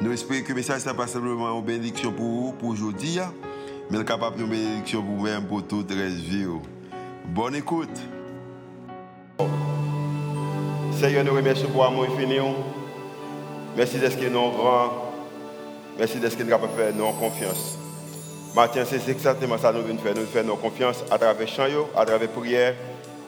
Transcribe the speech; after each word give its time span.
Nous 0.00 0.12
espérons 0.12 0.42
que 0.44 0.48
le 0.50 0.54
message 0.54 0.86
n'est 0.86 0.94
pas 0.94 1.08
simplement 1.08 1.58
une 1.58 1.64
bénédiction 1.64 2.12
pour 2.12 2.24
vous, 2.24 2.52
pour 2.52 2.68
aujourd'hui, 2.68 3.18
hein. 3.18 3.32
mais 3.90 4.04
capable 4.04 4.38
de 4.38 4.44
bénédiction 4.44 5.02
pour 5.02 5.16
vous-même, 5.16 5.44
pour 5.44 5.66
toute 5.66 5.90
la 5.90 6.06
vie. 6.06 6.46
Oh. 6.48 6.62
Bonne 7.26 7.56
écoute. 7.56 7.98
Seigneur, 10.92 11.24
nous 11.24 11.34
remercions 11.34 11.68
pour 11.70 11.82
l'amour 11.82 12.04
infini. 12.04 12.38
Oh. 12.38 12.54
Merci 13.76 13.98
d'être 13.98 14.16
que 14.16 14.28
nous 14.28 14.50
grand. 14.50 15.12
Merci 15.98 16.20
d'être 16.20 16.38
que 16.38 16.44
nous 16.44 16.50
faire 16.50 16.94
nos 16.94 17.10
confiance. 17.10 17.76
Matin, 18.54 18.84
c'est 18.88 19.08
exactement 19.08 19.58
ça 19.58 19.72
que 19.72 19.78
nous 19.78 19.84
venons 19.84 19.98
faire. 19.98 20.14
Nous 20.14 20.26
faire 20.26 20.44
nos 20.44 20.56
confiance 20.56 21.02
à 21.10 21.18
travers 21.18 21.48
chant, 21.48 21.88
à 21.96 22.06
travers 22.06 22.28
prière, 22.28 22.74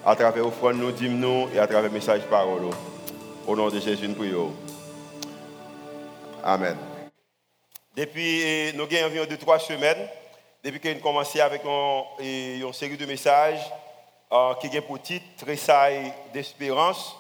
à 0.07 0.15
travers 0.15 0.47
offrande, 0.47 0.77
nous 0.77 0.93
dîmes 0.93 1.25
et 1.53 1.59
à 1.59 1.67
travers 1.67 1.91
message 1.91 2.23
parole. 2.31 2.63
Oh. 2.65 3.51
Au 3.51 3.57
nom 3.57 3.69
de 3.71 3.81
Jésus, 3.81 4.07
nous 4.07 4.15
prions. 4.15 4.53
Amen. 6.45 6.77
Depuis, 7.97 8.73
nous 8.75 8.85
avons 8.85 9.07
environ 9.07 9.27
deux, 9.29 9.37
trois 9.37 9.59
semaines, 9.59 10.09
depuis 10.65 10.81
que 10.81 10.89
nous 10.95 11.01
commencé 11.01 11.41
avec 11.41 11.63
une, 11.65 12.73
série 12.73 12.97
de 12.97 13.07
messages 13.07 13.61
euh, 14.33 14.55
qui 14.55 14.69
ont 14.79 14.83
pour 14.83 15.03
titre 15.03 15.27
Tressailles 15.37 16.13
d'espérance. 16.33 17.17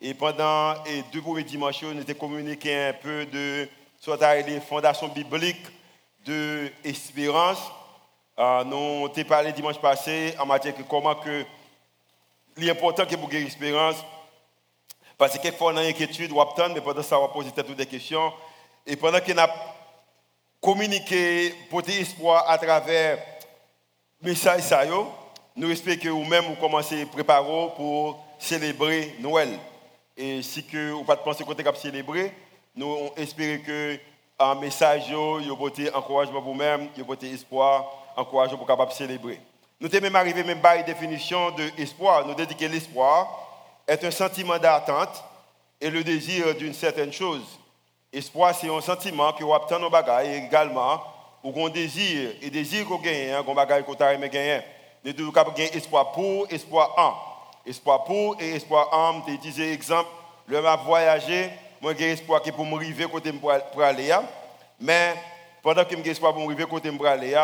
Et 0.00 0.14
pendant 0.14 0.82
les 0.84 1.02
deux 1.12 1.20
premiers 1.20 1.44
dimanches, 1.44 1.82
nous 1.82 2.00
avons 2.00 2.14
communiqué 2.14 2.88
un 2.88 2.92
peu 2.94 3.26
de 3.26 3.68
soit 4.00 4.34
les 4.42 4.60
fondations 4.60 5.08
bibliques 5.08 5.66
de 6.24 6.70
l'espérance. 6.84 7.70
Euh, 8.38 8.64
nous 8.64 9.06
avons 9.06 9.24
parlé 9.28 9.52
dimanche 9.52 9.78
passé 9.78 10.34
en 10.38 10.46
matière 10.46 10.76
de 10.76 10.82
comment 10.82 11.14
que 11.14 11.44
l'important 12.56 13.06
que 13.06 13.14
pour 13.14 13.28
l'espérance, 13.28 13.96
parce 15.18 15.36
que 15.36 15.42
quelquefois, 15.42 15.72
on 15.72 15.76
a 15.76 15.82
une 15.82 15.90
inquiétude, 15.90 16.32
mais 16.74 16.80
pendant 16.80 17.02
ça, 17.02 17.18
on 17.18 17.22
va 17.22 17.28
poser 17.28 17.50
toutes 17.50 17.76
des 17.76 17.86
questions. 17.86 18.32
Et 18.86 18.96
pendant 18.96 19.20
qu'on 19.20 19.38
a 19.38 19.48
communiqué, 20.60 21.54
porté 21.70 22.00
espoir 22.00 22.48
à 22.48 22.58
travers 22.58 23.18
le 24.22 24.30
message, 24.30 24.62
nous 25.54 25.70
espérons 25.70 26.00
que 26.00 26.08
vous-même, 26.08 26.44
vous 26.46 26.56
commencez 26.56 27.02
à 27.02 27.06
préparer 27.06 27.68
pour 27.76 28.24
célébrer 28.38 29.16
Noël. 29.20 29.58
Et 30.16 30.42
si 30.42 30.64
vous 30.72 30.78
n'avez 30.78 31.04
pas 31.04 31.16
pensé 31.16 31.44
qu'on 31.44 31.52
à 31.52 31.74
célébrer, 31.74 32.32
nous 32.74 33.10
espérons 33.16 33.62
que 33.64 33.98
un 34.38 34.54
message, 34.56 35.12
vous 35.12 35.56
porté 35.56 35.92
encouragement 35.94 36.40
vous-même, 36.40 36.88
vous 36.96 37.04
porté 37.04 37.30
espoir, 37.30 37.90
encouragement 38.16 38.58
pour 38.58 38.66
capable 38.66 38.92
célébrer. 38.92 39.40
Nous 39.80 39.90
sommes 39.90 40.00
même 40.00 40.16
arrivés 40.16 40.44
même 40.44 40.60
à 40.64 40.76
une 40.76 40.84
définition 40.84 41.50
de 41.50 41.70
l'espoir. 41.76 42.26
Nous 42.26 42.34
que 42.34 42.64
l'espoir, 42.64 43.51
est 43.86 44.04
un 44.04 44.10
sentiment 44.10 44.58
d'attente 44.58 45.22
et 45.80 45.90
le 45.90 46.04
désir 46.04 46.54
d'une 46.54 46.74
certaine 46.74 47.12
chose. 47.12 47.42
Espoir, 48.12 48.54
c'est 48.54 48.68
un 48.68 48.80
sentiment 48.80 49.32
que 49.32 49.42
vous 49.42 49.52
obtenez 49.52 49.80
nos 49.80 49.90
bagages 49.90 50.28
et 50.28 50.36
également, 50.36 51.02
ou 51.42 51.66
un 51.66 51.70
désir, 51.70 52.30
et 52.40 52.50
désir 52.50 52.86
qu'on 52.86 52.98
gagne, 52.98 53.42
qu'on 53.44 53.54
bagaille 53.54 53.84
qu'on 53.84 53.94
t'a 53.94 54.14
gagné. 54.16 54.60
Nous 55.04 55.12
devons 55.12 55.32
gagner 55.32 55.76
espoir 55.76 56.12
pour, 56.12 56.46
espoir 56.50 56.94
en. 56.96 57.68
Espoir 57.68 58.04
pour 58.04 58.36
et 58.40 58.54
espoir 58.54 58.88
en, 58.92 59.22
je 59.26 59.36
disais 59.36 59.72
exemple, 59.72 60.08
le 60.46 60.60
m'a 60.60 60.76
voyagé, 60.76 61.50
moi 61.80 61.94
j'ai 61.98 62.10
espoir 62.10 62.42
que 62.42 62.50
pour 62.50 62.66
me 62.66 63.06
côté 63.08 63.32
pour 63.32 63.82
aller, 63.82 64.14
mais 64.80 65.14
pendant 65.62 65.84
que 65.84 65.96
j'ai 65.96 66.10
espoir 66.10 66.34
pour 66.34 66.48
me 66.48 66.66
côté 66.66 66.90
pour 66.92 67.06
aller, 67.06 67.34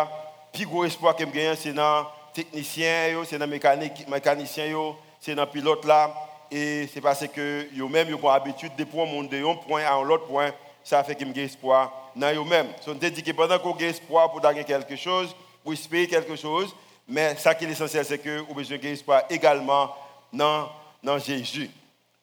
plus 0.52 0.66
gros 0.66 0.84
espoir 0.84 1.16
que 1.16 1.24
j'ai 1.32 1.56
c'est 1.56 1.72
dans 1.72 2.06
technicien, 2.34 3.22
c'est 3.24 3.38
dans 3.38 3.46
mécanique, 3.46 4.06
mécanicien, 4.08 4.94
c'est 5.20 5.34
dans 5.34 5.46
pilote 5.46 5.84
là, 5.84 6.12
et 6.50 6.88
c'est 6.92 7.00
parce 7.00 7.26
que 7.28 7.68
eux-mêmes 7.78 8.14
ont 8.14 8.28
l'habitude 8.28 8.74
de 8.76 8.84
prendre 8.84 9.12
monde 9.12 9.28
de 9.28 9.44
un 9.44 9.54
point 9.54 9.82
à 9.82 10.02
l'autre 10.02 10.26
point, 10.26 10.52
ça 10.82 11.04
fait 11.04 11.14
qu'ils 11.14 11.28
ont 11.28 11.34
espoir 11.34 12.10
dans 12.16 12.34
eux-mêmes. 12.34 12.68
Ils 12.80 12.84
sont 12.84 12.94
dit 12.94 13.22
que 13.22 13.32
pendant 13.32 13.58
qu'on 13.58 13.74
a 13.74 13.82
espoir 13.82 14.30
pour 14.30 14.40
gagner 14.40 14.64
quelque 14.64 14.96
chose, 14.96 15.34
pour 15.62 15.72
espérer 15.72 16.06
quelque 16.06 16.36
chose, 16.36 16.74
mais 17.06 17.36
ça 17.36 17.54
qui 17.54 17.64
est 17.64 17.70
essentiel, 17.70 18.04
c'est 18.04 18.18
que 18.18 18.38
vous 18.40 18.54
besoin 18.54 18.78
d'espoir 18.78 19.22
également 19.30 19.94
dans, 20.32 20.68
dans 21.02 21.18
Jésus. 21.18 21.70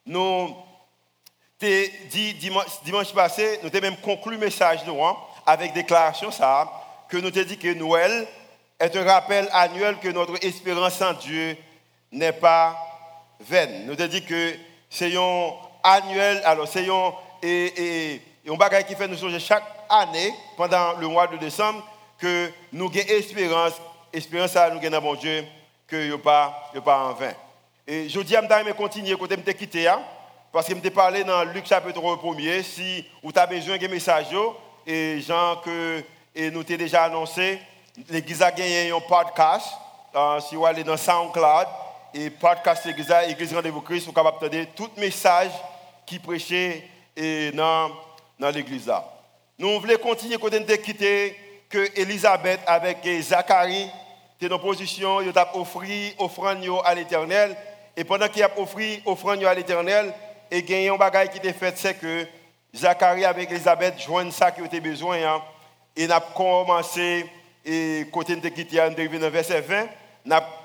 Nous, 0.06 0.56
dit 1.60 2.34
dimanche, 2.36 3.14
passé, 3.14 3.60
nous 3.64 3.70
avons 3.70 3.82
même 3.82 3.98
conclu 3.98 4.34
le 4.34 4.40
message 4.40 4.86
nous, 4.86 5.04
hein, 5.04 5.16
avec 5.46 5.74
déclaration 5.74 6.32
ça, 6.32 6.72
que 7.10 7.18
nous 7.18 7.28
avons 7.28 7.44
dit 7.44 7.58
que 7.58 7.74
Noël 7.74 8.28
est 8.80 8.96
un 8.96 9.04
rappel 9.04 9.48
annuel 9.52 9.98
que 10.00 10.10
notre 10.10 10.44
espérance 10.46 11.02
en 11.02 11.14
Dieu 11.14 11.58
n'est 12.12 12.34
pas 12.34 12.78
Nous 13.40 13.94
avons 13.94 14.08
dit 14.08 14.24
que 14.24 14.54
c'est 14.90 15.16
un 15.16 15.52
annuel, 15.84 16.42
alors 16.46 16.68
c'est 16.68 16.90
un, 16.90 17.14
et, 17.42 18.14
et, 18.14 18.22
un 18.50 18.56
bagage 18.56 18.86
qui 18.86 18.96
fait 18.96 19.08
nous 19.08 19.18
changer 19.18 19.40
chaque 19.40 19.64
année, 19.90 20.34
pendant 20.58 20.94
le 20.94 21.08
mois 21.08 21.28
de 21.28 21.38
décembre, 21.38 21.84
que 22.18 22.52
nous 22.72 22.88
avons 22.88 22.96
espérance, 22.96 23.74
espérance 24.14 24.56
à 24.56 24.70
nous 24.70 24.86
avons 24.86 25.02
bon 25.02 25.16
Dieu, 25.16 25.46
que 25.88 26.10
nous 26.10 26.18
pas, 26.18 26.72
pas 26.84 27.06
en 27.06 27.14
vain. 27.14 27.34
Et 27.88 28.10
je 28.10 28.20
dis 28.22 28.36
à 28.36 28.42
me 28.42 28.74
continuer, 28.74 29.16
quand 29.16 29.28
je 29.30 29.52
quitté, 29.52 29.88
hein, 29.88 30.02
parce 30.52 30.68
que 30.68 30.76
je 30.82 30.90
parlé 30.90 31.24
dans 31.24 31.44
Luc 31.44 31.68
chapitre 31.68 32.02
1 32.02 32.64
si 32.64 33.06
vous 33.22 33.32
avez 33.36 33.58
besoin 33.58 33.78
de 33.78 33.88
messages, 33.88 34.28
et 34.88 35.20
gens 35.22 35.58
que 35.64 36.04
et 36.36 36.52
nous 36.52 36.64
t'ai 36.64 36.78
déjà 36.78 37.04
annoncé, 37.04 37.60
l'église 38.10 38.42
a 38.42 38.52
gagné 38.52 38.92
un 38.92 39.00
podcast, 39.00 39.68
euh, 40.16 40.40
si 40.42 40.56
vous 40.56 40.66
allez 40.66 40.84
dans 40.84 40.98
SoundCloud, 40.98 41.68
et 42.18 42.30
podcast 42.30 42.86
Église, 42.86 43.14
Église 43.28 43.54
Rendez-vous 43.54 43.82
Christ, 43.82 44.06
vous 44.06 44.14
capable 44.14 44.40
d'entendre 44.40 44.68
tout 44.74 44.90
message 44.98 45.52
qui 46.06 46.18
prêchait 46.18 46.88
dans, 47.54 47.92
dans 48.40 48.50
l'Église. 48.52 48.90
Nous 49.60 49.82
voulons 49.82 49.98
continuer 49.98 50.38
quand 50.38 50.50
de 50.50 50.76
quitter 50.76 51.36
que 51.70 52.00
Elisabeth 52.00 52.62
avec 52.66 53.00
Zacharie 53.22 53.90
étaient 54.38 54.48
dans 54.48 54.60
position, 54.60 55.20
ils 55.20 55.28
ont 55.28 55.62
offert 55.62 56.14
offrande 56.20 56.66
à 56.86 56.96
l'Éternel. 56.96 57.54
Et 57.98 58.06
pendant 58.06 58.30
qu'ils 58.30 58.46
ont 58.46 58.64
offert 58.64 59.00
offrande 59.06 59.44
à 59.44 59.54
l'Éternel, 59.54 60.14
et 60.50 60.64
gagné 60.64 60.88
un 60.88 60.96
bagage 60.96 61.32
qui 61.32 61.38
était 61.40 61.52
fait, 61.52 61.78
c'est 61.78 61.96
que 61.96 62.26
Zacharie 62.74 63.26
avec 63.26 63.52
Elisabeth 63.52 64.00
joignent 64.00 64.32
ça 64.32 64.52
qui 64.52 64.64
était 64.64 64.80
besoin. 64.80 65.18
Hein. 65.18 65.42
et 65.98 66.08
n'a 66.08 66.22
commencé, 66.22 67.26
et 67.66 68.08
côté 68.10 68.38
de 68.38 68.48
quitter, 68.48 68.80
on 68.80 69.30
verset 69.30 69.60
20, 69.60 69.88
n'a 70.26 70.65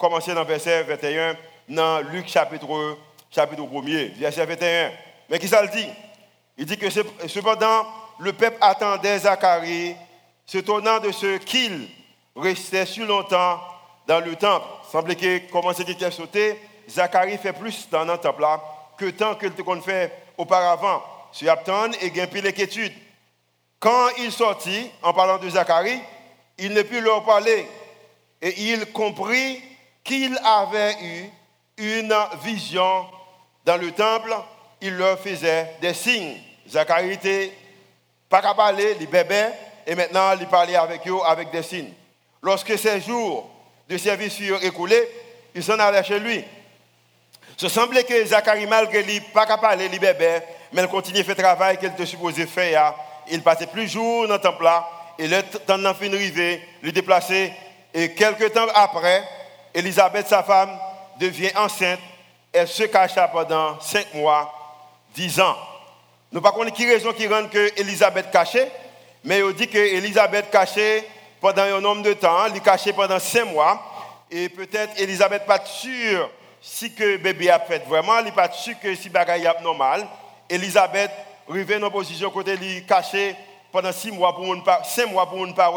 commencer 0.00 0.32
dans 0.32 0.44
verset 0.44 0.82
21, 0.84 1.36
dans 1.68 2.00
Luc 2.10 2.26
chapitre, 2.26 2.96
chapitre 3.30 3.62
1er, 3.62 4.14
verset 4.18 4.46
21. 4.46 4.92
Mais 5.28 5.38
qui 5.38 5.46
ça 5.46 5.60
le 5.62 5.68
dit? 5.68 5.86
Il 6.56 6.64
dit 6.64 6.78
que 6.78 6.88
cependant, 6.88 7.86
le 8.18 8.32
peuple 8.32 8.56
attendait 8.62 9.18
Zacharie, 9.18 9.94
se 10.46 10.58
tournant 10.58 11.00
de 11.00 11.12
ce 11.12 11.36
qu'il 11.36 11.86
restait 12.34 12.86
si 12.86 13.00
longtemps 13.00 13.60
dans 14.06 14.20
le 14.20 14.34
temple. 14.36 14.66
Il 14.84 14.90
semblait 14.90 15.16
que, 15.16 15.50
comment 15.52 15.74
c'était 15.74 15.94
qu'il 15.94 16.10
sauté, 16.10 16.58
Zacharie 16.88 17.36
fait 17.36 17.52
plus 17.52 17.86
dans 17.90 18.04
le 18.04 18.16
temple 18.16 18.40
là 18.40 18.60
que 18.96 19.10
tant 19.10 19.34
qu'il 19.34 19.52
te 19.52 19.80
fait 19.80 20.12
auparavant. 20.38 21.02
Se 21.30 21.46
attendre 21.46 21.94
et 22.00 22.10
gagner 22.10 22.40
l'inquiétude. 22.40 22.92
Quand 23.78 24.08
il 24.18 24.32
sortit, 24.32 24.90
en 25.02 25.12
parlant 25.12 25.38
de 25.38 25.48
Zacharie, 25.48 26.00
il 26.58 26.72
ne 26.72 26.82
put 26.82 27.00
leur 27.00 27.22
parler. 27.22 27.66
Et 28.42 28.72
il 28.72 28.86
comprit 28.92 29.62
qu'il 30.10 30.36
avait 30.44 30.96
eu 31.02 31.30
une 31.76 32.14
vision 32.42 33.06
dans 33.64 33.76
le 33.76 33.92
temple, 33.92 34.34
il 34.80 34.96
leur 34.96 35.20
faisait 35.20 35.76
des 35.80 35.94
signes. 35.94 36.36
Zacharie 36.68 37.12
était 37.12 37.52
pas 38.28 38.42
qu'à 38.42 38.52
parler, 38.54 38.94
les 38.94 39.08
et 39.86 39.94
maintenant 39.94 40.32
il 40.38 40.48
parlait 40.48 40.74
avec 40.74 41.06
eux 41.06 41.20
avec 41.24 41.52
des 41.52 41.62
signes. 41.62 41.92
Lorsque 42.42 42.76
ces 42.76 43.00
jours 43.00 43.48
de 43.88 43.96
service 43.96 44.34
furent 44.34 44.64
écoulés, 44.64 45.08
ils 45.54 45.62
s'en 45.62 45.78
allaient 45.78 46.02
chez 46.02 46.18
lui. 46.18 46.44
Ce 47.56 47.68
semblait 47.68 48.02
que 48.02 48.24
Zacharie, 48.26 48.66
malgré 48.66 49.04
lui, 49.04 49.20
pas 49.20 49.46
qu'à 49.46 49.58
parler, 49.58 49.88
les 49.88 49.98
mais 50.72 50.82
il 50.82 50.88
continuait 50.88 51.22
à 51.22 51.28
le 51.28 51.34
travail 51.36 51.78
qu'il 51.78 51.88
était 51.88 52.06
supposé 52.06 52.46
faire. 52.46 52.94
Il 53.30 53.42
passait 53.42 53.68
plus 53.68 53.86
jours 53.86 54.26
dans 54.26 54.34
le 54.34 54.40
temple 54.40 54.64
là, 54.64 54.88
et 55.16 55.28
le 55.28 55.40
temps 55.42 55.78
d'en 55.78 55.94
fin 55.94 56.12
arrivé, 56.12 56.60
le 56.82 56.90
déplacer, 56.90 57.52
et 57.94 58.12
quelques 58.12 58.52
temps 58.52 58.66
après, 58.74 59.22
Elisabeth, 59.74 60.28
sa 60.28 60.42
femme, 60.42 60.70
devient 61.18 61.50
enceinte. 61.56 62.00
Elle 62.52 62.68
se 62.68 62.84
cacha 62.84 63.28
pendant 63.28 63.78
cinq 63.80 64.12
mois, 64.14 64.52
dix 65.14 65.38
ans. 65.40 65.56
Nous 66.32 66.40
ne 66.40 66.44
savons 66.44 66.64
pas 66.64 66.70
qui 66.70 66.86
raison 66.86 67.12
qui 67.12 67.28
rend 67.28 67.46
que 67.48 67.80
Elisabeth 67.80 68.30
cachée, 68.30 68.68
Mais 69.24 69.40
il 69.40 69.54
dit 69.54 69.68
que 69.68 69.78
Élisabeth 69.78 70.50
cachait 70.50 71.04
pendant 71.40 71.62
un 71.62 71.80
nombre 71.80 72.02
de 72.02 72.12
temps, 72.12 72.46
elle 72.46 72.60
cachait 72.60 72.92
pendant 72.92 73.18
cinq 73.18 73.44
mois. 73.46 73.80
Et 74.30 74.48
peut-être 74.48 75.00
Elisabeth 75.00 75.44
pas 75.46 75.64
sûre 75.64 76.30
si 76.60 76.94
que 76.94 77.16
bébé 77.16 77.50
a 77.50 77.58
fait 77.58 77.84
vraiment, 77.86 78.18
elle 78.18 78.26
n'est 78.26 78.32
pas 78.32 78.50
sûre 78.52 78.78
que 78.80 78.94
si 78.94 79.08
bagaille 79.08 79.44
est 79.44 79.62
normal. 79.62 80.06
Elisabeth 80.48 81.10
arrivait 81.48 81.78
dans 81.78 81.90
position 81.90 82.30
côté 82.30 82.56
lui 82.56 82.84
caché 82.86 83.34
pendant 83.72 83.92
six 83.92 84.10
mois 84.10 84.34
pour 84.34 84.52
une 84.52 84.62
cinq 84.84 85.10
mois 85.10 85.28
pour 85.28 85.44
une 85.44 85.54
pas 85.54 85.72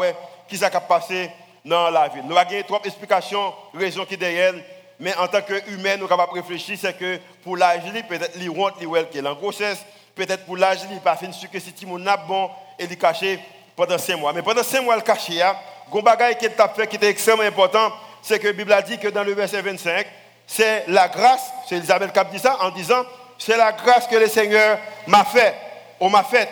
qui 0.48 0.56
s'est 0.56 0.70
passé 0.88 1.30
dans 1.64 1.88
la 1.90 2.08
vie. 2.08 2.20
Nous 2.22 2.36
avons 2.36 2.62
trois 2.66 2.80
explications, 2.84 3.54
raisons 3.72 4.04
qui 4.04 4.16
derrière, 4.16 4.52
mais 5.00 5.14
en 5.16 5.26
tant 5.26 5.40
qu'humain, 5.40 5.96
nous 5.96 6.06
sommes 6.06 6.08
capables 6.08 6.34
de 6.34 6.40
réfléchir, 6.40 6.76
c'est 6.78 6.96
que 6.96 7.18
pour 7.42 7.56
l'âge, 7.56 7.80
peut-être 8.06 8.36
les 8.36 8.50
honte, 8.50 8.74
les 8.80 9.04
qui 9.06 9.18
est 9.18 9.26
en 9.26 9.34
grossesse, 9.34 9.78
peut-être 10.14 10.44
pour 10.44 10.56
l'âge, 10.56 10.80
il 10.90 11.00
pas 11.00 11.16
fin 11.16 11.32
sûr 11.32 11.50
que 11.50 11.58
si 11.58 11.72
Timon 11.72 11.98
n'a 11.98 12.18
bon 12.18 12.50
et 12.78 12.84
il 12.84 12.98
caché 12.98 13.40
pendant 13.74 13.96
cinq 13.96 14.18
mois. 14.18 14.32
Mais 14.34 14.42
pendant 14.42 14.62
cinq 14.62 14.82
mois, 14.82 14.96
il 14.96 15.02
caché, 15.02 15.32
il 15.32 15.38
y 15.38 15.42
a 15.42 15.50
un 15.50 16.34
qui 16.34 16.46
a 16.46 16.68
fait 16.68 16.86
qui 16.86 16.96
était 16.96 17.08
extrêmement 17.08 17.42
important, 17.42 17.92
c'est 18.22 18.38
que 18.38 18.48
la 18.48 18.52
Bible 18.52 18.72
a 18.72 18.82
dit 18.82 18.98
que 18.98 19.08
dans 19.08 19.24
le 19.24 19.32
verset 19.32 19.62
25, 19.62 20.06
c'est 20.46 20.84
la 20.88 21.08
grâce, 21.08 21.50
c'est 21.66 21.76
Elisabeth 21.76 22.12
qui 22.12 22.20
dit 22.32 22.38
ça 22.38 22.58
en 22.60 22.70
disant, 22.70 23.04
c'est 23.38 23.56
la 23.56 23.72
grâce 23.72 24.06
que 24.06 24.16
le 24.16 24.28
Seigneur 24.28 24.78
m'a 25.06 25.24
fait, 25.24 25.54
ou 25.98 26.08
m'a 26.10 26.24
fait. 26.24 26.48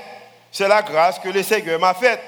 C'est 0.51 0.69
la 0.69 0.83
grâce 0.83 1.19
que 1.19 1.29
le 1.29 1.43
Seigneur 1.43 1.79
m'a 1.79 1.95
faite 1.95 2.21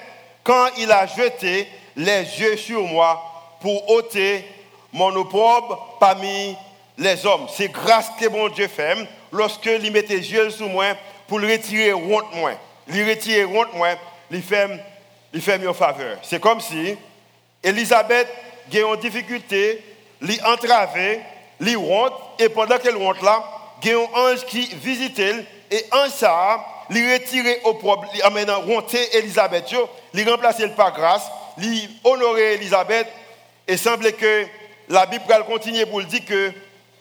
quand 0.43 0.67
il 0.77 0.93
a 0.93 1.07
jeté 1.07 1.69
les 1.97 2.23
yeux 2.41 2.57
sur 2.57 2.83
moi 2.83 3.23
pour 3.61 3.91
ôter 3.91 4.45
mon 4.93 5.15
opprobre 5.17 5.97
parmi 5.99 6.57
les 6.99 7.27
hommes. 7.27 7.47
C'est 7.55 7.71
grâce 7.71 8.11
que 8.21 8.29
mon 8.29 8.49
Dieu 8.49 8.69
fait 8.69 8.97
lorsque 9.33 9.67
il 9.67 9.93
met 9.93 10.03
les 10.03 10.33
yeux 10.33 10.51
sur 10.51 10.69
moi 10.69 10.87
pour 11.27 11.39
le 11.39 11.51
retirer 11.51 11.93
honte 11.93 12.35
moi. 12.35 12.53
Il 12.89 13.09
retirer 13.09 13.45
honte 13.45 13.73
moi, 13.75 13.89
il 14.31 14.43
fait, 14.43 14.69
il 15.33 15.41
fait 15.41 15.59
mieux 15.59 15.73
faveur. 15.73 16.19
C'est 16.23 16.41
comme 16.41 16.61
si 16.61 16.97
Elisabeth 17.63 18.29
a 18.73 18.79
une 18.79 18.97
difficulté, 19.01 19.83
lui 20.21 20.39
entraver, 20.45 21.21
lui 21.61 21.77
honte, 21.77 22.13
et 22.39 22.49
pendant 22.49 22.79
qu'elle 22.79 22.97
honte 22.97 23.23
là, 23.23 23.43
il 23.83 23.91
y 23.91 23.93
a 23.93 23.99
un 23.99 24.33
ange 24.33 24.45
qui 24.47 24.67
visite 24.77 25.19
elle, 25.19 25.45
et 25.71 25.85
en 25.93 26.09
ça, 26.09 26.65
lui 26.91 27.13
retirer 27.13 27.61
au 27.65 27.75
problème, 27.75 28.11
amène 28.23 28.51
honter 28.51 29.17
Elisabeth, 29.17 29.75
lui 30.13 30.25
remplacer 30.25 30.69
par 30.69 30.93
grâce, 30.93 31.31
lui 31.59 31.89
honorer 32.05 32.55
Elisabeth, 32.55 33.09
et 33.67 33.77
semble 33.77 34.13
que 34.13 34.47
la 34.89 35.07
Bible 35.07 35.25
continue 35.47 35.87
pour 35.87 36.01
le 36.01 36.07
dire 36.07 36.25
que 36.25 36.53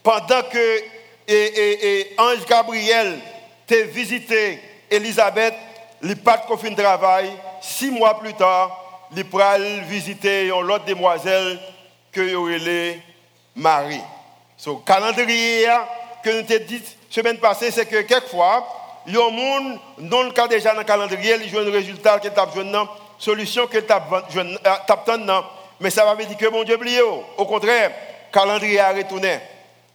pendant 0.02 0.42
que 0.44 0.84
et, 1.28 2.14
Ange 2.18 2.46
Gabriel 2.46 3.20
t'a 3.66 3.84
visité 3.84 4.60
Elisabeth, 4.90 5.54
il 6.02 6.16
pas 6.18 6.38
de 6.38 6.76
travail, 6.76 7.32
six 7.62 7.90
mois 7.90 8.20
plus 8.20 8.34
tard, 8.34 9.08
il 9.16 9.26
pral 9.26 9.82
visiter 9.88 10.48
une 10.48 10.72
autre 10.72 10.86
demoiselle 10.86 11.60
que 12.12 12.22
est 12.22 13.00
Marie. 13.56 14.02
So, 14.58 14.78
calendrier 14.78 15.68
que 16.24 16.30
nous 16.30 16.44
t'ai 16.44 16.60
dit 16.60 16.82
semaine 17.10 17.38
passée, 17.38 17.72
c'est 17.72 17.86
que 17.86 18.02
quelquefois, 18.02 18.66
il 19.06 19.14
y 19.14 19.18
a 19.18 19.26
un 19.26 19.30
monde, 19.30 19.80
non 20.00 20.30
déjà 20.50 20.74
dans 20.74 20.80
le 20.80 20.86
calendrier, 20.86 21.36
il 21.42 21.50
joue 21.50 21.60
un 21.60 21.72
résultat 21.72 22.20
qu'il 22.20 22.32
a 22.36 22.46
besoin 22.46 22.88
solution 23.24 23.68
qu'il 23.68 23.84
a 23.90 24.00
besoin 24.00 25.44
mais 25.80 25.90
ça 25.90 26.06
va 26.06 26.16
dire 26.16 26.38
que 26.38 26.50
mon 26.50 26.64
Dieu 26.64 26.75
oublié. 26.75 27.02
Au 27.02 27.46
contraire, 27.46 27.92
calendrier 28.31 28.80
a 28.80 28.94
retourné. 28.94 29.40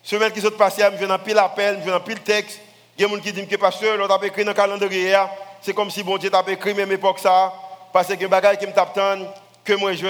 Semaine 0.02 0.32
qui 0.32 0.40
s'est 0.40 0.50
passée, 0.50 0.82
je 0.98 1.04
viens 1.04 1.18
pile 1.18 1.38
appel, 1.38 1.78
je 1.80 1.88
viens 1.88 2.00
pile 2.00 2.20
texte. 2.20 2.60
Il 2.96 3.02
y 3.02 3.04
a 3.04 3.08
des 3.08 3.14
gens 3.14 3.20
qui 3.20 3.32
disent 3.32 3.48
que 3.48 3.56
pasteur, 3.56 3.96
l'on 3.96 4.06
a 4.06 4.26
écrit 4.26 4.44
dans 4.44 4.50
le 4.50 4.56
calendrier, 4.56 5.16
c'est 5.60 5.72
comme 5.72 5.90
si 5.90 6.02
bon 6.02 6.16
Dieu 6.18 6.30
t'a 6.30 6.42
écrit 6.48 6.74
même 6.74 6.90
époque 6.90 7.20
ça, 7.20 7.52
parce 7.92 8.08
que 8.14 8.26
bagage 8.26 8.58
qui 8.58 8.66
me 8.66 8.72
t'attend, 8.72 9.18
que 9.64 9.72
moi 9.74 9.92
je 9.92 10.06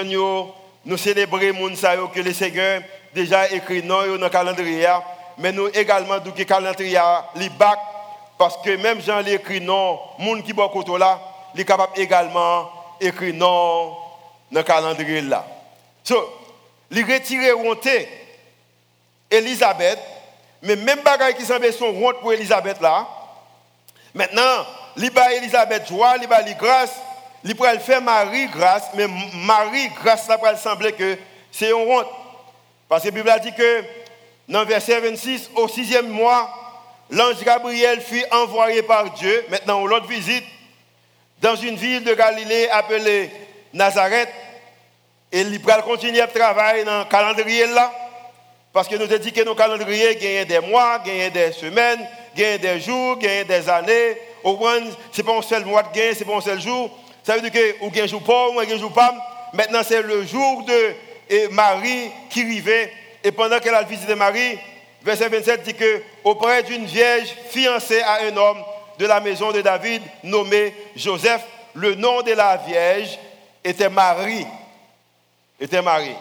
nous 0.85 0.97
célébrer 0.97 1.53
moun 1.53 1.77
ça 1.77 1.97
que 2.13 2.21
le 2.21 2.33
Seigneur 2.33 2.81
déjà 3.15 3.49
écrit 3.51 3.83
non 3.83 4.07
dans 4.17 4.25
le 4.25 4.29
calendrier, 4.29 4.89
mais 5.37 5.53
nous 5.53 5.69
également 5.69 6.19
que 6.21 6.39
le 6.39 6.45
calendrier 6.45 7.01
li 7.35 7.49
bac 7.51 7.79
parce 8.39 8.57
que 8.59 8.77
même 8.77 9.01
Jean 9.03 9.21
l'écrit 9.21 9.61
non, 9.61 9.99
moun 10.19 10.43
qui 10.43 10.53
beaucoup 10.53 10.83
là, 10.97 11.21
il 11.55 11.61
est 11.61 11.65
capable 11.65 11.93
également 11.97 12.78
écrire 13.01 13.35
non 13.35 13.97
dans 14.51 14.61
le 14.61 14.63
calendrier 14.63 15.21
là. 15.23 15.47
So, 16.05 16.17
il 16.91 17.05
retire 17.05 17.59
honte 17.59 17.89
Elisabeth, 19.31 19.99
mais 20.63 20.77
même 20.77 21.01
bagaille 21.01 21.37
qui 21.37 21.45
semble 21.45 21.73
son 21.73 21.87
honte 21.87 22.21
pour 22.21 22.33
Elisabeth 22.33 22.81
là. 22.81 23.07
Maintenant, 24.15 24.67
il 24.97 25.11
bat 25.11 25.33
Elisabeth 25.35 25.89
joie, 25.89 26.17
il 26.21 26.27
bat 26.27 26.43
grâce, 26.43 26.95
il 27.45 27.55
pourrait 27.55 27.79
faire 27.79 28.01
Marie 28.01 28.47
grâce, 28.49 28.85
mais 28.95 29.07
Marie 29.35 29.89
grâce 30.03 30.27
ça 30.27 30.39
pourrait 30.39 30.57
sembler 30.57 30.93
que 30.93 31.19
c'est 31.53 31.71
une 31.71 31.91
honte. 31.91 32.07
Parce 32.89 33.03
que 33.03 33.09
la 33.09 33.15
Bible 33.15 33.41
dit 33.43 33.55
que 33.55 33.85
dans 34.49 34.65
verset 34.65 34.99
26, 35.01 35.51
au 35.57 35.69
sixième 35.69 36.09
mois, 36.09 36.51
l'ange 37.11 37.43
Gabriel 37.45 38.01
fut 38.01 38.25
envoyé 38.31 38.83
par 38.83 39.11
Dieu, 39.11 39.45
maintenant 39.51 39.85
l'autre 39.85 40.07
visite, 40.07 40.45
dans 41.41 41.57
une 41.57 41.77
ville 41.77 42.05
de 42.05 42.15
Galilée 42.15 42.69
appelée 42.71 43.31
Nazareth. 43.73 44.29
Et 45.31 45.41
il 45.41 45.59
va 45.61 45.83
continuer 45.83 46.21
à 46.21 46.27
travailler 46.27 46.85
dans 46.85 47.01
le 47.01 47.05
calendrier 47.05 47.67
là. 47.67 47.93
Parce 48.73 48.89
que 48.89 48.97
nous 48.97 49.05
avons 49.05 49.19
dit 49.19 49.33
que 49.33 49.43
nos 49.45 49.55
calendriers 49.55 50.17
gagnent 50.17 50.47
des 50.47 50.61
mois, 50.61 50.99
gagnent 51.05 51.31
des 51.31 51.53
semaines, 51.53 52.07
gagnent 52.37 52.59
des 52.59 52.81
jours, 52.81 53.19
gagnent 53.19 53.47
des 53.47 53.69
années. 53.69 54.17
Au 54.43 54.57
moins, 54.57 54.79
ce 55.13 55.21
n'est 55.21 55.27
pas 55.27 55.37
un 55.37 55.43
seul 55.43 55.65
mois 55.65 55.83
de 55.83 55.93
gain, 55.95 56.13
ce 56.15 56.21
n'est 56.21 56.25
pas 56.25 56.37
un 56.37 56.41
seul 56.41 56.61
jour. 56.61 56.91
Ça 57.23 57.35
veut 57.35 57.43
dire 57.43 57.53
que 57.53 57.85
ou 57.85 57.91
un 57.95 58.07
jour 58.07 58.23
pas, 58.23 58.49
ou 58.49 58.61
un 58.61 58.79
jour 58.79 58.93
pas. 58.93 59.15
Maintenant, 59.53 59.81
c'est 59.85 60.03
le 60.03 60.25
jour 60.25 60.65
de 60.65 61.49
Marie 61.51 62.11
qui 62.31 62.43
arrivait. 62.43 62.93
Et 63.25 63.33
pendant 63.33 63.59
qu'elle 63.59 63.75
a 63.75 63.83
visité 63.83 64.15
Marie, 64.15 64.59
verset 65.03 65.29
27 65.29 65.63
dit 65.63 65.75
que 65.75 66.03
auprès 66.25 66.63
d'une 66.63 66.87
vierge 66.87 67.29
fiancée 67.51 68.01
à 68.01 68.23
un 68.23 68.37
homme 68.37 68.63
de 68.99 69.07
la 69.07 69.21
maison 69.21 69.53
de 69.53 69.61
David 69.61 70.03
nommé 70.25 70.75
Joseph, 70.97 71.43
le 71.75 71.95
nom 71.95 72.23
de 72.23 72.33
la 72.33 72.57
vierge 72.57 73.19
était 73.65 73.89
Marie 73.89 74.47
était 75.61 75.83
Marie. 75.83 76.17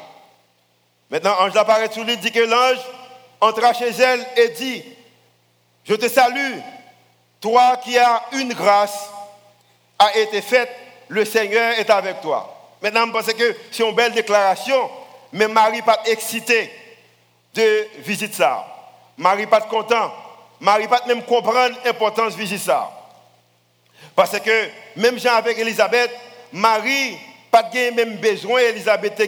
Maintenant, 1.09 1.35
ange 1.39 1.55
apparaît 1.55 1.91
sur 1.91 2.03
lui, 2.03 2.17
dit 2.17 2.31
que 2.31 2.39
l'ange 2.39 2.79
entra 3.39 3.73
chez 3.73 3.89
elle 3.89 4.25
et 4.35 4.49
dit, 4.49 4.83
je 5.85 5.93
te 5.95 6.07
salue, 6.07 6.57
toi 7.39 7.77
qui 7.77 7.97
as 7.97 8.23
une 8.33 8.53
grâce 8.53 9.09
a 9.99 10.17
été 10.17 10.41
faite, 10.41 10.69
le 11.07 11.23
Seigneur 11.23 11.77
est 11.79 11.89
avec 11.89 12.21
toi. 12.21 12.53
Maintenant, 12.81 13.05
je 13.07 13.11
pense 13.11 13.33
que 13.33 13.55
c'est 13.71 13.87
une 13.87 13.95
belle 13.95 14.11
déclaration, 14.13 14.89
mais 15.31 15.47
Marie 15.47 15.81
pas 15.81 15.99
excitée 16.05 16.71
de 17.53 17.87
visiter 17.99 18.33
ça. 18.33 18.65
Marie 19.17 19.47
pas 19.47 19.61
content. 19.61 20.11
Marie 20.59 20.87
pas 20.87 21.03
même 21.07 21.23
comprendre 21.23 21.75
l'importance 21.85 22.33
de 22.33 22.39
visiter 22.39 22.65
ça. 22.65 22.91
Parce 24.15 24.39
que 24.39 24.69
même 24.95 25.19
Jean 25.19 25.35
avec 25.35 25.57
Elisabeth, 25.57 26.11
Marie 26.51 27.17
pas 27.51 27.63
de 27.63 27.95
même 27.95 28.15
besoin, 28.17 28.59
Elisabeth 28.61 29.21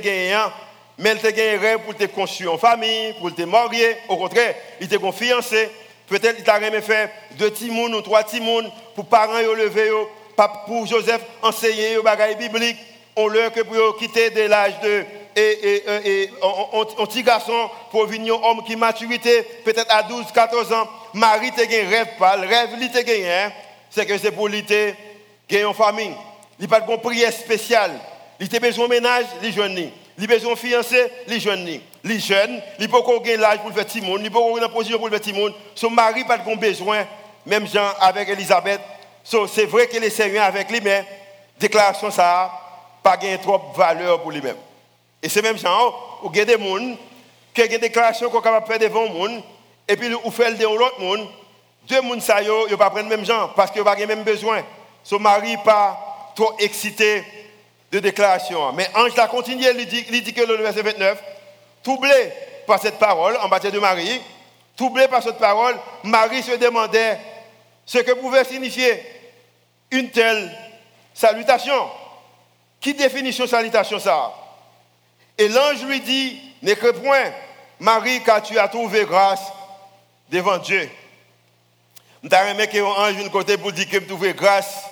mais 1.00 1.12
elle 1.12 1.20
te 1.20 1.28
gagné 1.28 1.78
pour 1.78 1.96
te 1.96 2.04
construire 2.06 2.54
en 2.54 2.58
famille, 2.58 3.14
pour 3.20 3.34
te 3.34 3.42
marier. 3.44 3.96
Au 4.10 4.18
contraire, 4.18 4.54
il 4.82 4.88
te 4.88 4.96
confiancé. 4.98 5.70
Peut-être 6.08 6.36
qu'il 6.36 6.44
t'a 6.44 6.60
même 6.60 6.82
fait 6.82 7.10
deux 7.38 7.52
timounes 7.52 7.96
ou 7.96 8.02
trois 8.02 8.24
timounes 8.24 8.70
pour 8.96 9.06
parents 9.06 9.40
lever, 9.40 9.92
pour 10.66 10.86
Joseph 10.86 11.22
enseigner 11.42 11.96
les 11.96 12.02
bagages 12.02 12.36
bibliques. 12.36 12.80
On 13.16 13.28
leur 13.28 13.52
que 13.52 13.62
pour 13.62 13.98
quitter 13.98 14.30
de 14.30 14.42
l'âge 14.42 14.80
de 14.82 15.06
et, 15.40 16.24
et, 16.24 16.30
un 16.44 17.06
petit 17.06 17.24
garçon 17.24 17.70
pour 17.92 18.06
venir 18.06 18.36
un 18.36 18.50
homme 18.50 18.64
qui 18.66 18.76
maturité, 18.76 19.44
peut-être 19.64 19.94
à 19.94 20.04
12, 20.04 20.26
14 20.34 20.74
ans, 20.74 20.88
Marie 21.14 21.52
te 21.52 21.62
gagné 21.62 21.84
rêve 21.84 22.08
pas, 22.18 22.38
le 22.38 22.48
rêve 22.48 22.72
te 22.72 23.02
gagné, 23.02 23.32
hein. 23.32 23.52
c'est 23.90 24.06
que 24.06 24.18
c'est 24.18 24.32
pour 24.32 24.48
lui 24.48 24.64
te 24.64 24.94
gagner 25.50 25.66
en 25.66 25.74
famille. 25.74 26.14
Il 26.60 26.68
pas 26.68 26.82
de 26.82 26.96
prière 26.98 27.32
spéciale. 27.32 27.92
Il 28.40 28.54
a 28.54 28.60
besoin 28.60 28.86
de 28.86 28.90
ménage, 28.92 29.26
les 29.42 29.52
jeunes. 29.52 29.92
Il 30.18 30.24
a 30.24 30.28
besoin 30.28 30.54
de 30.54 30.58
fiancé, 30.58 31.08
les 31.28 31.40
jeunes. 31.40 31.80
Les 32.04 32.20
jeunes, 32.20 32.62
il 32.80 32.90
peut 32.90 33.02
pas 33.02 33.14
avoir 33.14 33.22
l'âge 33.38 33.60
pour 33.60 33.74
faire 33.74 33.86
petit 33.86 34.02
monde, 34.02 34.22
il 34.24 34.32
peut 34.32 34.40
pas 34.40 34.46
avoir 34.46 34.72
position 34.72 34.98
pour 34.98 35.10
faire 35.10 35.20
petit 35.20 35.34
monde. 35.34 35.54
Son 35.76 35.90
mari 35.90 36.24
pas 36.24 36.38
besoin, 36.38 37.06
même 37.46 37.68
Jean 37.68 37.92
avec 38.00 38.30
Elisabeth. 38.30 38.82
c'est 39.24 39.66
vrai 39.66 39.88
que 39.88 39.98
les 39.98 40.10
Seigneur 40.10 40.46
avec 40.46 40.70
lui, 40.70 40.80
mais 40.82 41.06
déclaration 41.60 42.10
ça 42.10 42.52
pas 43.04 43.18
trop 43.42 43.58
de 43.58 43.78
valeur 43.78 44.22
pour 44.22 44.32
lui-même. 44.32 44.56
Et 45.22 45.30
c'est 45.30 45.42
même 45.42 45.58
Jean, 45.58 45.94
où 46.24 46.30
il 46.34 46.38
y 46.38 46.42
a 46.42 46.46
des 46.46 46.58
gens 46.58 46.96
qui 47.54 47.62
ont 47.62 47.68
des 47.68 47.78
déclarations 47.78 48.30
qu'on 48.30 48.42
peut 48.42 48.50
faire 48.68 48.80
devant 48.80 49.04
le 49.04 49.10
monde, 49.10 49.44
et 49.88 49.98
puis 49.98 50.10
on 50.24 50.32
fait 50.32 50.52
le 50.52 50.58
devant 50.58 50.76
l'autre 50.76 51.00
monde. 51.00 51.28
Deux 51.88 52.02
personnes, 52.02 52.22
ça, 52.22 52.42
ils 52.42 52.48
ne 52.48 52.76
pas 52.76 52.90
prendre 52.90 53.10
le 53.10 53.18
même 53.18 53.26
genre, 53.26 53.54
parce 53.54 53.72
qu'ils 53.72 53.80
n'ont 53.80 53.86
pas 53.86 53.96
le 53.96 54.08
même 54.08 54.24
besoin. 54.24 54.64
Son 55.04 55.20
mari 55.20 55.58
pas 55.64 56.32
trop 56.36 56.54
excité 56.60 57.24
de 57.92 58.00
déclaration. 58.00 58.72
Mais 58.74 58.88
Ange 58.96 59.18
a 59.18 59.28
continué, 59.28 59.72
il 59.72 60.24
dit, 60.24 60.34
que 60.34 60.42
le 60.42 60.56
verset 60.56 60.84
29, 60.84 61.22
troublé 61.84 62.32
par 62.68 62.80
cette 62.80 63.00
parole 63.00 63.36
en 63.38 63.48
matière 63.48 63.74
de 63.74 63.80
Marie, 63.80 64.22
troublé 64.76 65.08
par 65.08 65.24
cette 65.24 65.38
parole, 65.38 65.76
Marie 66.04 66.44
se 66.44 66.56
demandait 66.56 67.18
ce 67.86 67.98
que 67.98 68.12
pouvait 68.12 68.46
signifier 68.46 69.04
une 69.92 70.10
telle 70.12 70.56
salutation. 71.14 71.90
Qui 72.80 72.94
définition 72.94 73.48
salutation 73.48 74.00
ça? 74.00 74.32
Et 75.40 75.48
l'ange 75.48 75.86
lui 75.86 76.02
dit, 76.02 76.38
n'écris 76.62 76.92
point, 76.92 77.32
Marie, 77.80 78.22
car 78.22 78.44
tu 78.44 78.60
as 78.60 78.68
trouvé 78.68 79.06
grâce 79.06 79.40
devant 80.30 80.58
Dieu. 80.58 80.90
Je 82.22 82.52
aimé 82.52 82.68
que 82.68 82.78
ange 82.84 83.24
de 83.24 83.30
côté 83.30 83.58
pour 83.58 83.72
dire 83.72 83.90
que 83.90 83.98
tu 83.98 84.06
trouvé 84.06 84.34
grâce 84.34 84.84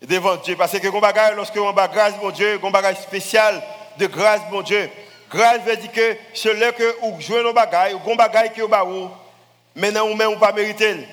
devant 0.00 0.36
Dieu. 0.36 0.56
Parce 0.56 0.72
que 0.72 1.34
lorsque 1.36 1.56
on 1.56 1.76
a 1.76 1.88
grâce, 1.88 2.14
mon 2.22 2.30
Dieu, 2.30 2.58
on 2.62 2.72
a 2.72 2.94
spécial 2.94 3.62
de 3.98 4.06
grâce, 4.06 4.40
mon 4.50 4.62
Dieu. 4.62 4.90
Grâce 5.30 5.60
veut 5.60 5.76
dire 5.76 5.92
que 5.92 6.16
celui 6.32 6.72
que 6.72 6.96
vous 7.02 7.20
jouez 7.20 7.42
nos 7.42 7.52
bagailles, 7.52 7.92
ou 7.92 7.98
gon 7.98 8.16
bagaille 8.16 8.54
qui 8.54 8.60
est 8.62 8.68
maintenant 9.74 10.08
ou 10.08 10.14
même 10.14 10.30
ou 10.30 10.38
pas 10.38 10.52
mérité, 10.52 11.06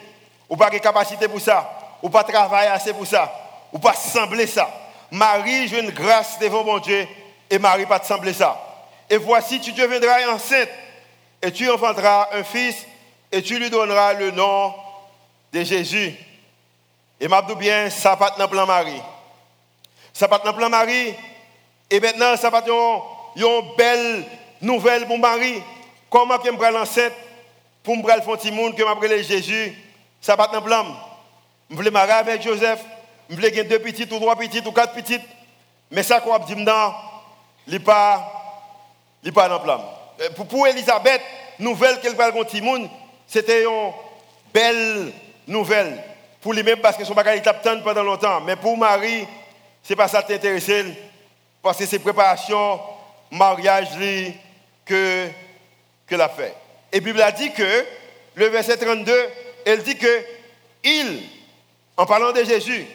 ou 0.47 0.55
pas 0.55 0.69
de 0.69 0.77
capacité 0.77 1.27
pour 1.27 1.41
ça, 1.41 1.97
ou 2.01 2.09
pas 2.09 2.23
travailler 2.23 2.69
assez 2.69 2.93
pour 2.93 3.05
ça, 3.05 3.29
ou 3.73 3.79
pas 3.79 3.93
sembler 3.93 4.47
ça. 4.47 4.69
Marie 5.11 5.67
joue 5.67 5.79
une 5.79 5.91
grâce 5.91 6.39
devant 6.39 6.63
mon 6.63 6.79
Dieu 6.79 7.05
et 7.53 7.59
Marie 7.59 7.85
pas 7.85 8.01
sembler 8.01 8.33
ça. 8.33 8.59
Et 9.07 9.17
voici 9.17 9.59
tu 9.61 9.73
deviendras 9.73 10.27
enceinte 10.33 10.69
et 11.39 11.51
tu 11.51 11.69
enfanteras 11.69 12.29
un 12.33 12.43
fils 12.43 12.75
et 13.31 13.43
tu 13.43 13.59
lui 13.59 13.69
donneras 13.69 14.13
le 14.13 14.31
nom 14.31 14.73
de 15.51 15.63
Jésus. 15.63 16.15
Et 17.19 17.27
m'a 17.27 17.43
dit 17.43 17.53
bien, 17.53 17.91
ça 17.91 18.17
pas 18.17 18.33
dans 18.39 18.47
plan 18.47 18.65
Marie. 18.65 19.01
Ça 20.11 20.27
pas 20.27 20.39
dans 20.39 20.51
plan 20.51 20.67
Marie. 20.67 21.13
Et 21.91 21.99
maintenant, 21.99 22.35
ça 22.37 22.49
pas 22.49 22.63
une 22.65 23.75
belle 23.77 24.25
nouvelle 24.59 25.05
pour 25.05 25.19
Marie. 25.19 25.61
Comment 26.09 26.39
que 26.39 26.49
me 26.49 26.71
l'enceinte 26.71 27.13
pour 27.83 27.95
me 27.95 28.01
prendre 28.01 28.43
le 28.43 28.51
monde 28.51 28.75
que 28.75 28.83
m'a 28.83 29.21
Jésus, 29.21 29.77
ça 30.19 30.35
pas 30.35 30.47
dans 30.47 30.61
plan. 30.63 30.87
Je 31.69 31.75
voulais 31.75 31.91
marier 31.91 32.13
avec 32.13 32.41
Joseph, 32.41 32.79
je 33.29 33.35
voulais 33.35 33.51
deux 33.63 33.77
petites 33.77 34.11
ou 34.11 34.19
trois 34.19 34.35
petites 34.35 34.65
ou 34.65 34.71
quatre 34.71 34.93
petites. 34.93 35.21
Mais 35.91 36.01
ça 36.01 36.19
qu'on 36.19 36.39
dit 36.39 36.55
non, 36.55 36.93
il 37.67 37.73
n'est 37.73 37.79
pas, 37.79 38.31
pas 39.33 39.49
pour, 40.49 40.67
Elisabeth, 40.67 41.21
nouvelle 41.59 41.99
qu'elle 41.99 42.15
parle 42.15 42.33
contre 42.33 42.61
monde, 42.61 42.89
c'était 43.27 43.63
une 43.63 43.91
belle 44.53 45.11
nouvelle. 45.47 46.03
Pour 46.41 46.53
lui-même, 46.53 46.79
parce 46.79 46.97
que 46.97 47.05
son 47.05 47.13
bagage 47.13 47.41
il 47.45 47.81
pendant 47.83 48.03
longtemps. 48.03 48.41
Mais 48.41 48.55
pour 48.55 48.77
Marie, 48.77 49.25
ce 49.81 49.89
n'est 49.89 49.95
pas 49.95 50.07
ça 50.07 50.21
qui 50.21 50.33
t'intéresse. 50.33 50.69
Parce 51.61 51.77
que 51.77 51.85
c'est 51.85 51.99
préparation, 51.99 52.79
mariage 53.31 53.89
que, 54.85 55.29
que 56.05 56.15
l'a 56.15 56.29
fait. 56.29 56.53
Et 56.91 56.99
Bible 56.99 57.21
a 57.21 57.31
dit 57.31 57.51
que, 57.53 57.85
le 58.35 58.47
verset 58.47 58.77
32, 58.77 59.13
elle 59.65 59.83
dit 59.83 59.97
que 59.97 60.25
il, 60.83 61.23
en 61.95 62.05
parlant 62.05 62.31
de 62.31 62.43
Jésus, 62.43 62.85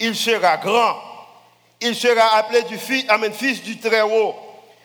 il 0.00 0.16
sera 0.16 0.56
grand. 0.56 1.13
Il 1.80 1.94
sera 1.94 2.36
appelé 2.36 2.62
du 2.62 2.78
fils, 2.78 3.04
amen, 3.08 3.32
fils 3.32 3.62
du 3.62 3.78
Très-Haut. 3.78 4.34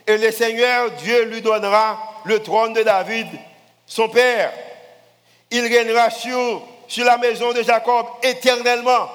Et 0.07 0.17
le 0.17 0.31
Seigneur 0.31 0.91
Dieu 0.91 1.25
lui 1.25 1.41
donnera 1.41 1.99
le 2.25 2.39
trône 2.41 2.73
de 2.73 2.83
David, 2.83 3.27
son 3.85 4.09
père. 4.09 4.51
Il 5.51 5.61
régnera 5.61 6.09
sur, 6.09 6.61
sur 6.87 7.05
la 7.05 7.17
maison 7.17 7.53
de 7.53 7.61
Jacob 7.63 8.05
éternellement. 8.23 9.09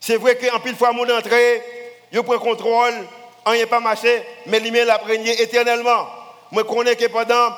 C'est 0.00 0.16
vrai 0.16 0.36
qu'en 0.36 0.58
pile 0.60 0.76
fois, 0.76 0.92
mon 0.92 1.08
entrée, 1.08 1.62
il 2.12 2.22
prend 2.22 2.38
contrôle, 2.38 2.94
on 3.46 3.52
n'est 3.52 3.66
pas 3.66 3.80
marché, 3.80 4.22
mais 4.46 4.60
met 4.60 4.84
la 4.84 5.00
éternellement. 5.38 6.06
Je 6.52 6.60
connais 6.62 6.96
que 6.96 7.06
pendant, 7.06 7.50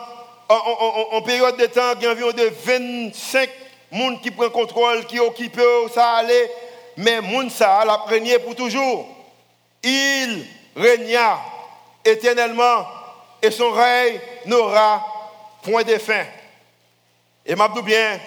en, 0.49 1.23
période 1.23 1.57
de 1.57 1.66
temps, 1.66 1.95
il 1.97 2.04
y 2.04 2.07
a 2.07 2.12
environ 2.12 2.33
de 2.33 2.50
25 2.64 3.49
personnes 3.90 4.21
qui 4.21 4.31
prennent 4.31 4.50
contrôle, 4.50 5.07
qui 5.07 5.19
occupent, 5.19 5.61
ça 5.93 6.16
allait, 6.16 6.50
mais 6.97 7.21
moun 7.21 7.49
ça 7.50 7.85
l'a 7.85 8.04
pour 8.38 8.54
toujours. 8.54 9.07
Il 9.84 10.46
régna 10.74 11.38
éternellement 12.04 12.86
et 13.40 13.50
son 13.50 13.70
règne 13.70 14.18
n'aura 14.46 15.04
point 15.62 15.82
de 15.82 15.96
fin. 15.98 16.24
Et 17.46 17.54
m'a 17.54 17.68
bien, 17.68 18.18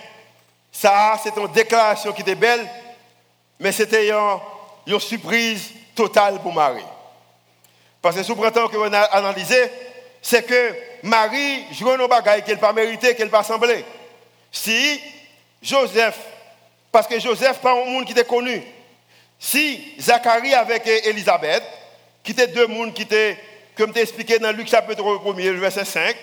ça 0.72 1.20
c'est 1.22 1.36
une 1.36 1.48
déclaration 1.48 2.14
qui 2.14 2.22
était 2.22 2.36
belle, 2.36 2.68
mais 3.60 3.72
c'était 3.72 4.10
une, 4.10 5.00
surprise 5.00 5.74
totale 5.96 6.40
pour 6.42 6.54
Marie. 6.54 6.84
Parce 8.02 8.16
que 8.16 8.24
sous 8.24 8.36
printemps 8.36 8.68
que 8.68 8.78
on 8.78 8.94
a 8.94 9.02
analysé, 9.02 9.72
c'est 10.22 10.46
que 10.46 10.76
Marie 11.04 11.66
joue 11.74 11.98
nos 11.98 12.08
bagailles 12.08 12.44
qu'elle 12.44 12.60
pas 12.60 12.72
mérité, 12.72 13.16
qu'elle 13.16 13.30
pas 13.30 13.44
semblé. 13.44 13.84
Si 14.52 15.02
Joseph 15.62 16.18
parce 16.98 17.08
que 17.08 17.20
Joseph, 17.20 17.60
pas 17.60 17.74
un 17.74 17.86
monde 17.86 18.06
qui 18.06 18.14
était 18.14 18.24
connu. 18.26 18.60
Si 19.40 19.94
Zacharie 20.00 20.54
avec 20.54 20.88
Elisabeth, 20.88 21.64
qui 22.24 22.32
étaient 22.32 22.48
deux 22.48 22.68
mondes 22.68 22.94
qui 22.94 23.04
étaient, 23.04 23.38
comme 23.76 23.92
expliqué 23.96 24.40
dans 24.40 24.52
Luc 24.52 24.68
chapitre 24.68 25.04
1 25.04 25.60
verset 25.60 25.86
5, 25.86 26.16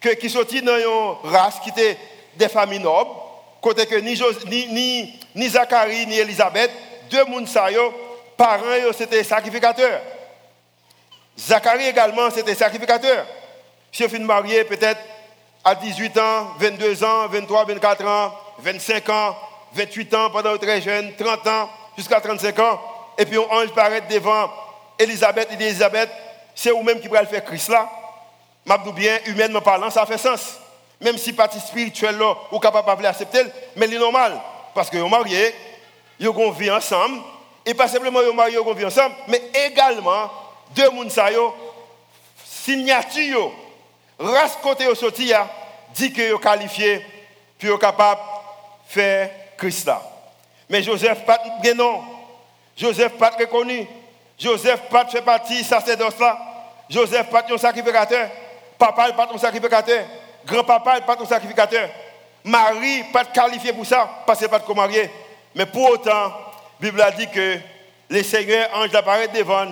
que, 0.00 0.08
qui 0.14 0.30
sortaient 0.30 0.62
dans 0.62 0.76
une 0.76 1.30
race 1.30 1.60
qui 1.62 1.70
était 1.70 1.96
des 2.36 2.48
familles 2.48 2.80
nobles, 2.80 3.10
côté 3.60 3.86
que 3.86 3.96
ni, 3.96 4.18
ni, 4.68 5.18
ni, 5.34 5.48
Zacharie 5.48 6.06
ni 6.06 6.18
Elisabeth, 6.18 6.70
deux 7.10 7.24
mondes 7.24 7.48
parents 8.36 8.92
c'était 8.96 9.22
sacrificateurs. 9.22 10.00
Zacharie 11.38 11.86
également 11.86 12.30
c'était 12.30 12.54
sacrificateur. 12.54 13.26
Si 13.92 14.04
on 14.04 14.08
finit 14.08 14.24
marié 14.24 14.64
peut-être 14.64 15.00
à 15.64 15.74
18 15.74 16.18
ans, 16.18 16.48
22 16.58 17.04
ans, 17.04 17.28
23, 17.28 17.64
24 17.64 18.06
ans, 18.06 18.34
25 18.58 19.08
ans, 19.08 19.36
28 19.74 20.14
ans 20.14 20.30
pendant 20.30 20.58
très 20.58 20.80
jeune, 20.82 21.14
30 21.16 21.46
ans, 21.46 21.70
jusqu'à 21.96 22.20
35 22.20 22.58
ans, 22.58 22.80
et 23.16 23.24
puis 23.24 23.36
un 23.36 23.42
ange 23.42 23.72
paraît 23.74 24.02
devant 24.02 24.50
Elisabeth, 24.98 25.52
et 25.52 25.56
dit 25.56 25.64
Elisabeth, 25.64 26.10
c'est 26.54 26.70
vous-même 26.70 27.00
qui 27.00 27.08
pourrez 27.08 27.26
faire 27.26 27.44
Christ 27.44 27.68
là. 27.68 27.88
M'abdou 28.64 28.92
bien, 28.92 29.18
humainement 29.26 29.60
parlant, 29.60 29.90
ça 29.90 30.06
fait 30.06 30.18
sens. 30.18 30.58
Même 31.00 31.18
si 31.18 31.32
partie 31.32 31.60
spirituelle 31.60 32.16
là, 32.16 32.34
ou 32.50 32.58
capable 32.58 33.02
de 33.02 33.06
accepter, 33.06 33.44
mais 33.76 33.88
c'est 33.88 33.98
normal. 33.98 34.40
Parce 34.74 34.88
que 34.88 34.96
vous 34.96 35.08
mariés, 35.08 35.54
vous 36.20 36.52
vie 36.52 36.70
ensemble, 36.70 37.20
et 37.66 37.74
pas 37.74 37.88
simplement 37.88 38.22
vous 38.22 38.32
mariés, 38.32 38.58
vous 38.58 38.72
vie 38.72 38.86
ensemble, 38.86 39.14
mais 39.28 39.42
également, 39.66 40.30
deux 40.74 40.90
personnes, 40.90 41.52
signature, 42.44 43.52
race 44.18 44.58
côté 44.62 44.86
au 44.86 44.94
sorti, 44.94 45.32
dit 45.94 46.12
que 46.12 46.32
vous 46.32 46.38
qualifié, 46.38 47.04
puis 47.58 47.68
vous 47.68 47.78
capable 47.78 48.20
de 48.20 48.92
faire 48.92 49.30
Christ 49.56 49.86
là. 49.86 50.13
Mais 50.68 50.82
Joseph 50.82 51.24
pas 51.24 51.38
non. 51.76 52.02
Joseph 52.76 53.12
pas 53.18 53.30
reconnu. 53.30 53.86
Joseph 54.38 54.80
pas 54.90 55.06
fait 55.06 55.22
partie 55.22 55.62
de 55.62 55.66
sacerdoce 55.66 56.18
là. 56.18 56.38
Joseph 56.88 57.28
pas 57.30 57.44
un 57.50 57.58
sacrificateur. 57.58 58.28
Papa 58.78 59.12
pas 59.12 59.28
un 59.32 59.38
sacrificateur. 59.38 60.04
Grand-papa 60.46 61.00
pas 61.02 61.16
un 61.20 61.26
sacrificateur. 61.26 61.88
Marie 62.44 63.04
pas 63.12 63.24
qualifié 63.24 63.72
pour 63.72 63.86
ça 63.86 64.22
parce 64.26 64.38
qu'elle 64.38 64.48
pas 64.48 64.58
de 64.58 64.72
marier. 64.72 65.10
Mais 65.54 65.66
pour 65.66 65.90
autant, 65.90 66.12
la 66.12 66.32
Bible 66.80 67.00
a 67.00 67.10
dit 67.10 67.28
que 67.30 67.58
le 68.10 68.22
Seigneur, 68.22 68.68
ange 68.74 68.94
apparaît 68.94 69.28
devant, 69.28 69.66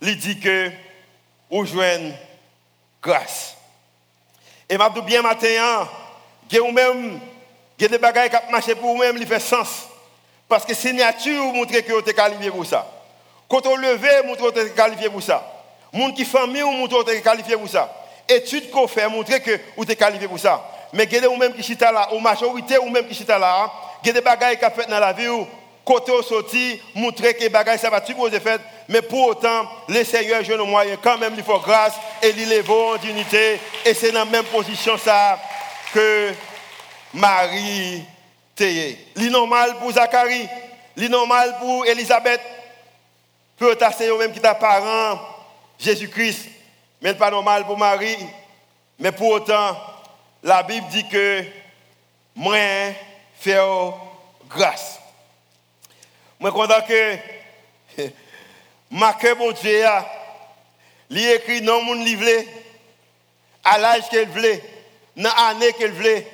lui 0.00 0.16
dit 0.16 0.38
que 0.38 0.70
vous 1.50 1.64
joignez 1.64 2.14
grâce. 3.02 3.56
Et 4.68 4.76
m'a 4.76 4.90
bien 4.90 5.22
matin, 5.22 5.48
il 6.50 6.62
y 7.80 7.84
a 7.84 7.88
des 7.88 7.98
bagages 7.98 8.30
qui 8.30 8.52
marchent 8.52 8.74
pour 8.74 8.94
vous-même, 8.94 9.16
ils 9.16 9.26
font 9.26 9.40
sens. 9.40 9.88
Parce 10.48 10.64
que 10.64 10.74
signature 10.74 11.52
montre 11.52 11.72
que 11.72 11.92
vous 11.92 11.98
êtes 11.98 12.16
qualifié 12.16 12.50
pour 12.50 12.64
ça. 12.64 12.86
Quand 13.48 13.66
on 13.66 13.76
levé, 13.76 14.08
montre 14.24 14.50
que 14.50 14.60
vous 14.60 14.66
êtes 14.66 14.74
qualifié 14.74 15.10
pour 15.10 15.22
ça. 15.22 15.46
Monde 15.92 16.14
qui 16.14 16.24
famille, 16.24 16.62
montre 16.62 17.04
que 17.04 17.10
vous 17.10 17.16
êtes 17.16 17.22
qualifié 17.22 17.56
pour 17.56 17.68
ça. 17.68 17.92
Étude 18.28 18.70
qu'on 18.70 18.88
fait, 18.88 19.08
montre 19.08 19.36
que 19.38 19.60
vous 19.76 19.84
êtes 19.84 19.98
qualifié 19.98 20.28
pour 20.28 20.38
ça. 20.38 20.62
Mais 20.92 21.02
a 21.02 21.06
des 21.06 21.20
gens 21.20 21.52
qui 21.54 21.62
sont 21.62 21.76
là, 21.80 22.08
ou 22.12 22.18
majorité 22.18 22.78
ou 22.78 22.88
même 22.88 23.06
qui 23.06 23.14
sont 23.14 23.24
là, 23.26 23.70
y 24.04 24.10
a 24.10 24.12
des 24.12 24.20
bagages 24.20 24.58
qui 24.58 24.80
fait 24.80 24.88
dans 24.88 24.98
la 24.98 25.12
vie 25.12 25.28
côté 25.84 26.12
au 26.12 26.22
sorti, 26.22 26.78
montrer 26.94 27.32
que 27.32 27.40
les 27.40 27.48
bagages 27.48 27.80
ça 27.80 27.88
va 27.88 28.02
tout 28.02 28.14
poser 28.14 28.40
fait, 28.40 28.60
mais 28.88 29.00
pour 29.00 29.28
autant, 29.28 29.66
le 29.88 30.04
Seigneur 30.04 30.44
joue 30.44 30.54
nos 30.54 30.66
moyens 30.66 30.98
quand 31.02 31.16
même, 31.16 31.32
il 31.34 31.42
faut 31.42 31.58
grâce 31.58 31.94
et 32.22 32.28
il 32.28 32.70
en 32.70 32.96
dignité, 32.96 33.58
et 33.86 33.94
c'est 33.94 34.12
dans 34.12 34.20
la 34.20 34.24
même 34.26 34.44
position 34.44 34.98
ça 34.98 35.38
que 35.94 36.34
Marie 37.14 38.04
Théé. 38.58 38.98
L'inormal 39.14 39.78
pour 39.78 39.92
Zacharie, 39.92 40.48
l'inormal 40.96 41.58
pour 41.60 41.86
Elisabeth, 41.86 42.40
peut 43.56 43.70
être 43.70 44.18
même 44.18 44.32
qui 44.32 44.40
t'a 44.40 44.56
parent, 44.56 45.20
Jésus-Christ, 45.78 46.48
mais 47.00 47.14
pas 47.14 47.30
normal 47.30 47.64
pour 47.64 47.78
Marie. 47.78 48.18
Mais 48.98 49.12
pour 49.12 49.28
autant, 49.28 49.76
la 50.42 50.64
Bible 50.64 50.88
dit 50.88 51.08
que 51.08 51.44
moi, 52.34 52.56
fais 53.38 53.58
grâce. 54.48 54.98
Moi, 56.40 56.50
content 56.50 56.82
que 56.82 57.16
ma 58.90 59.12
cœur, 59.12 59.36
mon 59.36 59.52
Dieu, 59.52 59.84
il 61.10 61.30
écrit 61.30 61.62
non, 61.62 61.80
mon 61.82 61.94
livre, 61.94 62.26
à 63.62 63.78
l'âge 63.78 64.08
qu'elle 64.10 64.28
voulait, 64.28 64.62
dans 65.16 65.30
l'année 65.32 65.72
qu'elle 65.74 65.92
voulait, 65.92 66.26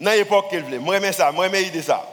dans 0.00 0.10
l'époque 0.10 0.50
qu'elle 0.50 0.62
voulait. 0.62 0.78
Moi, 0.78 1.00
j'aime 1.00 1.12
ça, 1.12 1.32
moi, 1.32 1.48
j'aime 1.50 1.82
ça. 1.82 2.06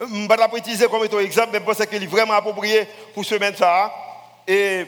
je 0.00 0.04
ne 0.04 0.22
vais 0.22 0.36
pas 0.36 0.48
utiliser 0.56 0.86
comme 0.86 1.04
exemple, 1.04 1.50
mais 1.52 1.58
je 1.58 1.64
pense 1.64 1.86
qu'il 1.86 2.02
est 2.02 2.06
vraiment 2.06 2.34
approprié 2.34 2.86
pour 3.14 3.24
semaine 3.24 3.54
ça. 3.54 3.92
Et 4.46 4.86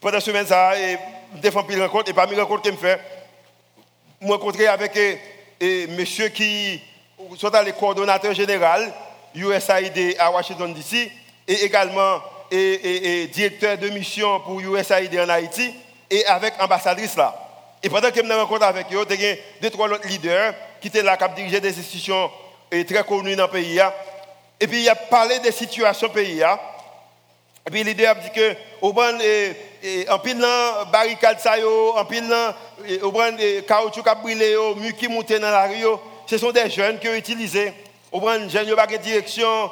pendant 0.00 0.20
semaine 0.20 0.46
ça, 0.46 0.78
et 0.78 0.98
défends 1.40 1.64
plus 1.64 1.80
rencontre, 1.80 2.10
et 2.10 2.14
parmi 2.14 2.34
les 2.34 2.42
rencontres 2.42 2.62
que 2.62 2.70
je 2.70 2.76
fais, 2.76 3.00
je 4.20 4.26
me 4.26 4.32
rencontré 4.32 4.66
avec 4.66 4.96
et, 5.60 5.86
monsieur 5.88 6.28
qui 6.28 6.80
sont 7.36 7.50
le 7.50 7.72
coordonnateur 7.72 8.32
général 8.32 8.92
USAID 9.34 10.16
à 10.18 10.30
Washington 10.30 10.72
DC, 10.72 11.10
et 11.46 11.64
également 11.64 12.20
et, 12.50 13.28
directeur 13.32 13.78
de 13.78 13.88
mission 13.90 14.40
pour 14.40 14.60
USAID 14.60 15.18
en 15.20 15.28
Haïti, 15.28 15.74
et 16.10 16.24
avec 16.26 16.54
ambassadrice 16.60 17.16
là. 17.16 17.49
Et 17.82 17.88
pendant 17.88 18.10
que 18.10 18.16
je 18.16 18.22
me 18.22 18.34
rencontre 18.34 18.64
avec 18.64 18.86
eux, 18.92 19.04
il 19.10 19.20
y 19.20 19.26
a 19.26 19.34
deux, 19.62 19.70
trois 19.70 19.88
autres 19.88 20.06
leaders 20.06 20.54
qui 20.80 20.88
étaient 20.88 21.02
là, 21.02 21.16
qui 21.16 21.24
dirigeaient 21.34 21.60
des 21.60 21.78
institutions 21.78 22.30
très 22.70 23.04
connues 23.04 23.36
dans 23.36 23.46
le 23.46 23.50
pays. 23.50 23.80
Et 24.60 24.66
puis 24.66 24.82
il 24.82 24.88
a 24.88 24.94
parlé 24.94 25.38
des 25.38 25.52
situations 25.52 26.08
du 26.08 26.14
pays. 26.14 26.42
Et 27.66 27.70
puis 27.70 27.82
l'idée 27.82 28.06
a 28.06 28.14
dit 28.14 28.30
que, 28.34 28.54
au 28.82 28.92
bon, 28.92 29.18
en 30.08 30.18
pile 30.18 30.46
barricade 30.92 31.38
en 31.94 32.04
pile 32.04 32.34
au 33.02 33.10
bon, 33.10 33.36
caoutchouc 33.66 34.06
a 34.06 34.14
brûlé, 34.14 34.56
qui 34.98 35.08
dans 35.08 35.50
la 35.50 35.66
rue, 35.66 35.98
ce 36.26 36.36
sont 36.38 36.52
des 36.52 36.68
jeunes 36.68 36.98
qui 36.98 37.08
ont 37.08 37.14
utilisé. 37.14 37.72
Au 38.12 38.20
bon, 38.20 38.48
jeunes 38.48 38.66
qui 38.66 38.72
ont 38.72 38.76
pas 38.76 38.86
de 38.86 38.96
direction, 38.98 39.70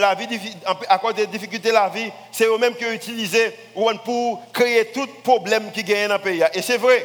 la 0.00 0.14
vie, 0.14 0.56
à 0.88 0.98
cause 0.98 1.14
des 1.14 1.26
difficultés 1.26 1.68
de 1.70 1.74
la 1.74 1.88
vie, 1.88 2.10
c'est 2.30 2.46
eux-mêmes 2.46 2.74
qui 2.74 2.84
ont 2.84 2.92
utilisé 2.92 3.52
pour 3.72 4.42
créer 4.52 4.86
tout 4.86 5.06
problème 5.22 5.72
qui 5.72 5.82
gagne 5.82 6.08
dans 6.08 6.14
le 6.14 6.20
pays. 6.20 6.44
Et 6.52 6.62
c'est 6.62 6.76
vrai, 6.76 7.04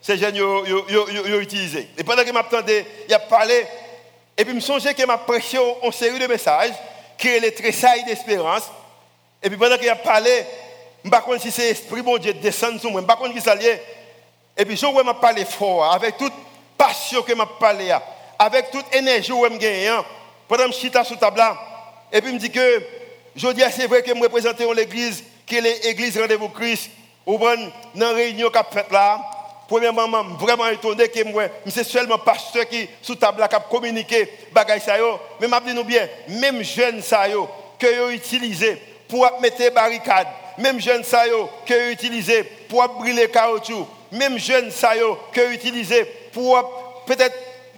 ces 0.00 0.16
jeunes 0.16 0.40
ont 0.40 1.40
utilisé. 1.40 1.88
Et 1.96 2.04
pendant 2.04 2.24
que 2.24 2.30
m'attendais, 2.30 2.86
il 3.08 3.14
a 3.14 3.18
parlé, 3.18 3.66
et 4.36 4.44
puis 4.44 4.52
je 4.52 4.56
me 4.56 4.60
songeais 4.60 4.94
que 4.94 5.04
m'a 5.04 5.18
prêché 5.18 5.58
une 5.82 5.92
série 5.92 6.18
de 6.18 6.26
messages, 6.26 6.72
qui 7.18 7.28
est 7.28 7.40
les 7.40 7.52
tressailles 7.52 8.04
d'espérance. 8.04 8.70
Et 9.42 9.48
puis 9.48 9.58
pendant 9.58 9.76
qu'il 9.76 9.88
a 9.88 9.96
parlé, 9.96 10.44
je 11.04 11.08
ne 11.08 11.14
sais 11.14 11.20
pas 11.20 11.38
si 11.38 11.50
c'est 11.50 11.68
l'Esprit 11.68 12.02
bon 12.02 12.18
Dieu 12.18 12.32
descend 12.34 12.80
sur 12.80 12.90
moi, 12.90 13.00
je 13.00 13.06
ne 13.06 13.10
sais 13.10 13.16
pas 13.16 13.34
qui 13.34 13.40
ça 13.40 13.54
lié. 13.54 13.80
Et 14.56 14.64
puis 14.64 14.76
je 14.76 14.86
m'a 14.86 15.14
parlé 15.14 15.44
fort, 15.44 15.92
avec 15.92 16.16
toute 16.16 16.32
passion 16.76 17.22
que 17.22 17.32
m'a 17.34 17.46
parlé, 17.46 17.94
avec 18.38 18.70
toute 18.70 18.94
énergie 18.94 19.28
que 19.30 19.52
je 19.52 19.58
gagne. 19.58 20.02
Pendant 20.48 20.64
que 20.66 20.72
je 20.72 20.78
suis 20.78 20.90
sur 20.90 21.18
table 21.18 21.42
et 22.12 22.20
puis 22.20 22.30
il 22.30 22.34
me 22.34 22.40
dit 22.40 22.50
que, 22.50 22.82
je 23.36 23.48
dis, 23.52 23.62
c'est 23.70 23.86
vrai 23.86 24.02
que 24.02 24.14
je 24.14 24.20
représente 24.20 24.58
l'église, 24.74 25.22
qui 25.46 25.56
est 25.56 25.60
l'église 25.60 26.18
Rendez-vous 26.18 26.48
Christ, 26.48 26.90
ou 27.24 27.38
dans 27.38 27.70
la 27.94 28.12
réunion 28.12 28.50
qu'a 28.50 28.64
faite 28.64 28.90
là. 28.90 29.20
Premièrement, 29.70 30.24
je 30.24 30.36
suis 30.36 30.44
vraiment 30.44 30.66
étonné 30.66 31.06
que 31.06 31.22
moi, 31.22 31.44
c'est 31.68 31.84
seulement 31.84 32.18
pasteur 32.18 32.68
qui, 32.68 32.88
sous 33.00 33.14
table, 33.14 33.46
qui 33.48 33.54
a 33.54 33.60
communiqué 33.60 34.28
bagay 34.50 34.80
ça 34.80 34.94
Mais 35.40 35.46
je 35.46 35.72
dis 35.72 35.84
bien, 35.84 36.08
même 36.26 36.60
jeunes 36.64 37.00
que 37.78 38.04
ont 38.04 38.10
utilisé 38.10 38.82
pour 39.08 39.30
mettre 39.40 39.58
des 39.58 39.70
barricades, 39.70 40.26
même 40.58 40.80
jeunes 40.80 41.04
que 41.04 41.88
ont 41.88 41.92
utilisé 41.92 42.42
pour 42.68 42.88
brûler 42.88 43.28
caoutchouc, 43.28 43.86
même 44.10 44.40
jeunes 44.40 44.72
que 45.32 45.46
ont 45.46 45.52
utilisé 45.52 46.04
pour 46.32 47.04
peut-être 47.06 47.36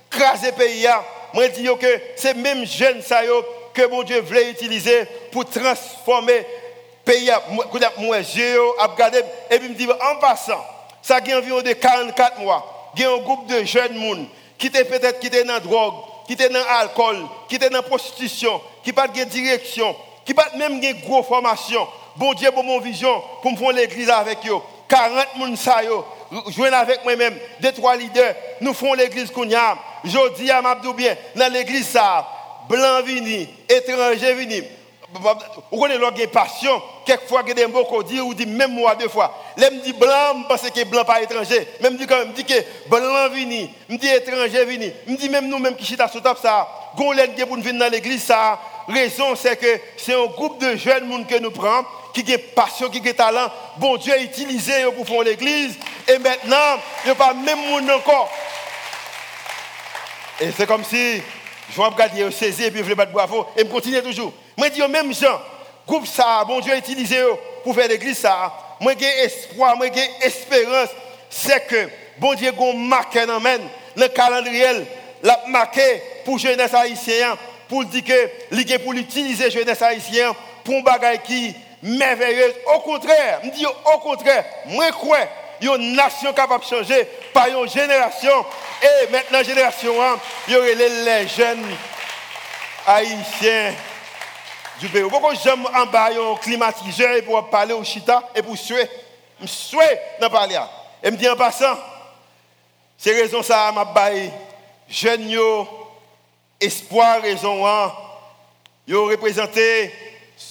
craser 0.08 0.46
le 0.46 0.52
pays, 0.52 0.88
je 1.34 1.46
dis 1.49 1.68
que 1.78 2.00
c'est 2.16 2.34
même 2.34 2.64
jeunes 2.64 3.02
que 3.75 3.87
mon 3.88 4.02
Dieu 4.02 4.22
voulait 4.22 4.50
utiliser 4.50 5.04
pour 5.30 5.44
transformer 5.44 6.38
le 6.38 7.12
pays. 7.12 7.30
Moi, 7.99 8.22
j'ai 8.22 8.54
et 9.50 9.58
puis 9.58 9.68
me 9.68 9.75
dit 9.75 9.87
en 9.90 10.16
passant, 10.18 10.64
ça 11.02 11.16
a 11.16 11.37
environ 11.37 11.62
de 11.62 11.73
44 11.73 12.40
mois, 12.40 12.92
il 12.97 13.02
y 13.02 13.04
a 13.04 13.12
un 13.12 13.18
groupe 13.18 13.47
de 13.49 13.64
jeunes 13.64 14.26
qui 14.56 14.68
étaient 14.68 14.85
peut-être 14.85 15.18
qui 15.18 15.26
étaient 15.26 15.44
dans 15.44 15.54
la 15.54 15.61
drogue, 15.61 15.94
qui 16.26 16.35
étaient 16.35 16.49
dans 16.49 16.64
l'alcool, 16.64 17.18
qui 17.49 17.56
étaient 17.56 17.68
dans 17.68 17.78
la 17.78 17.82
prostitution, 17.82 18.61
qui 18.85 18.92
pas 18.92 19.09
de 19.09 19.25
direction, 19.25 19.94
qui 20.25 20.35
pas 20.35 20.49
même 20.56 20.80
de 20.80 20.92
grosse 21.04 21.26
formation. 21.26 21.87
Bon 22.16 22.32
Dieu, 22.35 22.50
pour 22.52 22.62
mon 22.62 22.78
vision, 22.78 23.23
pour 23.40 23.52
me 23.52 23.56
faire 23.56 23.73
l'église 23.73 24.11
avec 24.11 24.38
eux. 24.47 24.59
40 24.88 25.26
personnes, 25.54 26.02
joignent 26.49 26.75
avec 26.75 27.02
moi-même, 27.02 27.35
deux, 27.61 27.72
trois 27.72 27.96
leaders, 27.96 28.35
nous 28.61 28.74
faisons 28.74 28.92
l'église 28.92 29.31
qu'on 29.31 29.48
y 29.48 29.55
a. 29.55 29.76
Je 30.05 30.35
dis 30.35 30.50
à 30.50 30.61
Mabdou 30.61 30.94
dans 31.35 31.53
l'église 31.53 31.88
ça, 31.88 32.29
blanc 32.68 33.03
vini, 33.03 33.48
étranger 33.68 34.35
vini. 34.35 34.62
Vous 35.70 35.79
connaissez 35.79 35.98
l'orgue 35.98 36.27
passion, 36.29 36.83
quelquefois, 37.05 37.42
il 37.44 37.48
y 37.48 37.51
a 37.53 37.55
des 37.55 37.66
mots 37.66 37.85
qu'on 37.85 38.03
dit, 38.03 38.20
ou 38.20 38.33
dit 38.33 38.46
même 38.46 38.72
moi 38.72 38.94
deux 38.94 39.09
fois. 39.09 39.35
Là, 39.57 39.70
me 39.70 39.81
dit 39.81 39.92
blanc, 39.92 40.44
parce 40.48 40.70
que 40.70 40.85
blanc 40.85 41.05
pas 41.05 41.20
étranger. 41.20 41.68
Même 41.83 41.96
dit 41.96 42.07
quand 42.07 42.18
même, 42.18 42.33
dit 42.33 42.44
que 42.44 42.55
blanc 42.88 43.29
vini, 43.31 43.70
me 43.88 43.96
dit 43.98 44.09
étranger 44.09 44.64
vini. 44.64 44.90
Me 45.07 45.16
dit 45.16 45.29
même 45.29 45.48
nous, 45.48 45.59
même 45.59 45.77
qui 45.77 45.85
chita 45.85 46.09
sur 46.09 46.22
top 46.22 46.38
ça, 46.40 46.66
gonlen 46.96 47.35
pour 47.46 47.57
venir 47.59 47.75
dans 47.75 47.90
l'église, 47.90 48.25
ça. 48.25 48.59
Raison, 48.88 49.37
c'est 49.37 49.57
que 49.57 49.81
c'est 49.96 50.14
un 50.14 50.27
groupe 50.27 50.59
de 50.61 50.77
jeunes 50.77 51.05
monde 51.05 51.27
que 51.27 51.38
nous 51.38 51.51
prenons, 51.51 51.85
qui 52.14 52.20
ont 52.20 52.55
passion, 52.55 52.88
qui 52.88 52.98
ont 52.98 53.12
talent. 53.12 53.51
Bon 53.77 53.96
Dieu 53.96 54.12
a 54.12 54.18
utilisé 54.18 54.85
pour 54.96 55.07
faire 55.07 55.22
l'église. 55.22 55.79
Et 56.09 56.18
maintenant, 56.18 56.81
il 57.05 57.07
n'y 57.07 57.11
a 57.12 57.14
pas 57.14 57.35
même 57.35 57.59
monde 57.70 57.90
encore. 57.90 58.31
Et 60.40 60.51
c'est 60.57 60.66
comme 60.66 60.85
si 60.85 61.22
je 61.72 61.80
vais 61.80 61.88
regarder, 61.88 62.30
saisir 62.30 62.70
puis 62.70 62.80
je 62.80 62.85
vais 62.85 62.94
battre 62.94 63.12
bravo. 63.12 63.46
Et 63.56 63.61
je 63.61 63.64
continue 63.64 64.02
toujours. 64.02 64.32
Je 64.58 64.68
dis, 64.68 64.82
même 64.88 65.12
gens, 65.14 65.40
groupe 65.87 66.06
ça, 66.06 66.44
bon 66.46 66.61
Dieu 66.61 66.76
utilisé 66.76 67.16
pour 67.64 67.74
faire 67.74 67.88
l'église 67.88 68.18
ça. 68.18 68.52
Moi, 68.80 68.92
j'ai 68.98 69.24
espoir, 69.24 69.76
moi, 69.76 69.87
j'ai 69.94 70.26
espérance. 70.26 70.90
C'est 71.30 71.66
que 71.66 71.88
bon 72.18 72.35
Dieu 72.35 72.50
a 72.50 72.74
marqué 72.74 73.24
dans 73.24 73.40
le 73.96 74.08
calendrier, 74.08 74.66
l'a 75.22 75.40
marqué 75.48 76.02
pour 76.24 76.38
jeunesse 76.38 76.74
haïtienne, 76.74 77.35
pour 77.68 77.85
dire 77.85 78.04
que 78.04 78.30
l'idée 78.50 78.78
pour 78.78 78.92
utiliser 78.92 79.50
jeunesse 79.50 79.80
haïtienne 79.80 80.32
pour 80.64 80.74
un 80.74 80.82
bagage 80.82 81.22
qui 81.24 81.54
merveilleuse. 81.82 82.54
Au 82.74 82.80
contraire, 82.80 83.40
je 83.44 83.50
dis 83.50 83.66
au 83.66 83.98
contraire, 83.98 84.44
moi, 84.66 84.87
je 84.88 84.92
crois 84.92 85.26
une 85.68 85.94
nation 85.94 86.33
capable 86.33 86.64
de 86.64 86.68
changer 86.68 87.09
par 87.33 87.46
une 87.46 87.68
génération. 87.68 88.44
Et 88.83 89.11
maintenant, 89.11 89.42
génération, 89.42 89.94
il 90.48 90.55
y 90.55 90.57
aurait 90.57 90.75
les 90.75 91.29
jeunes 91.29 91.64
haïtiens 92.87 93.75
du 94.81 94.88
pays. 94.88 95.03
Pourquoi 95.09 95.35
j'aime 95.35 95.66
en 95.66 95.87
bas 95.87 96.11
un 96.11 96.35
climatiseur 96.37 97.22
pour 97.25 97.48
parler 97.48 97.75
au 97.75 97.85
chita 97.85 98.22
et 98.35 98.42
pour 98.42 98.57
suer? 98.57 98.88
Je 99.40 99.46
souhaite 99.46 100.01
d'en 100.20 100.31
parler. 100.31 100.59
Et 101.03 101.11
me 101.11 101.16
dit 101.16 101.29
en 101.29 101.37
passant, 101.37 101.77
c'est 102.98 103.12
raison 103.12 103.42
ça 103.42 103.70
m'a 103.72 103.85
baillé. 103.85 104.31
Jeunes, 104.88 105.33
espoir, 106.61 107.22
raison, 107.22 107.64
ils 108.87 108.96
ont 108.96 109.05
représenté 109.07 109.92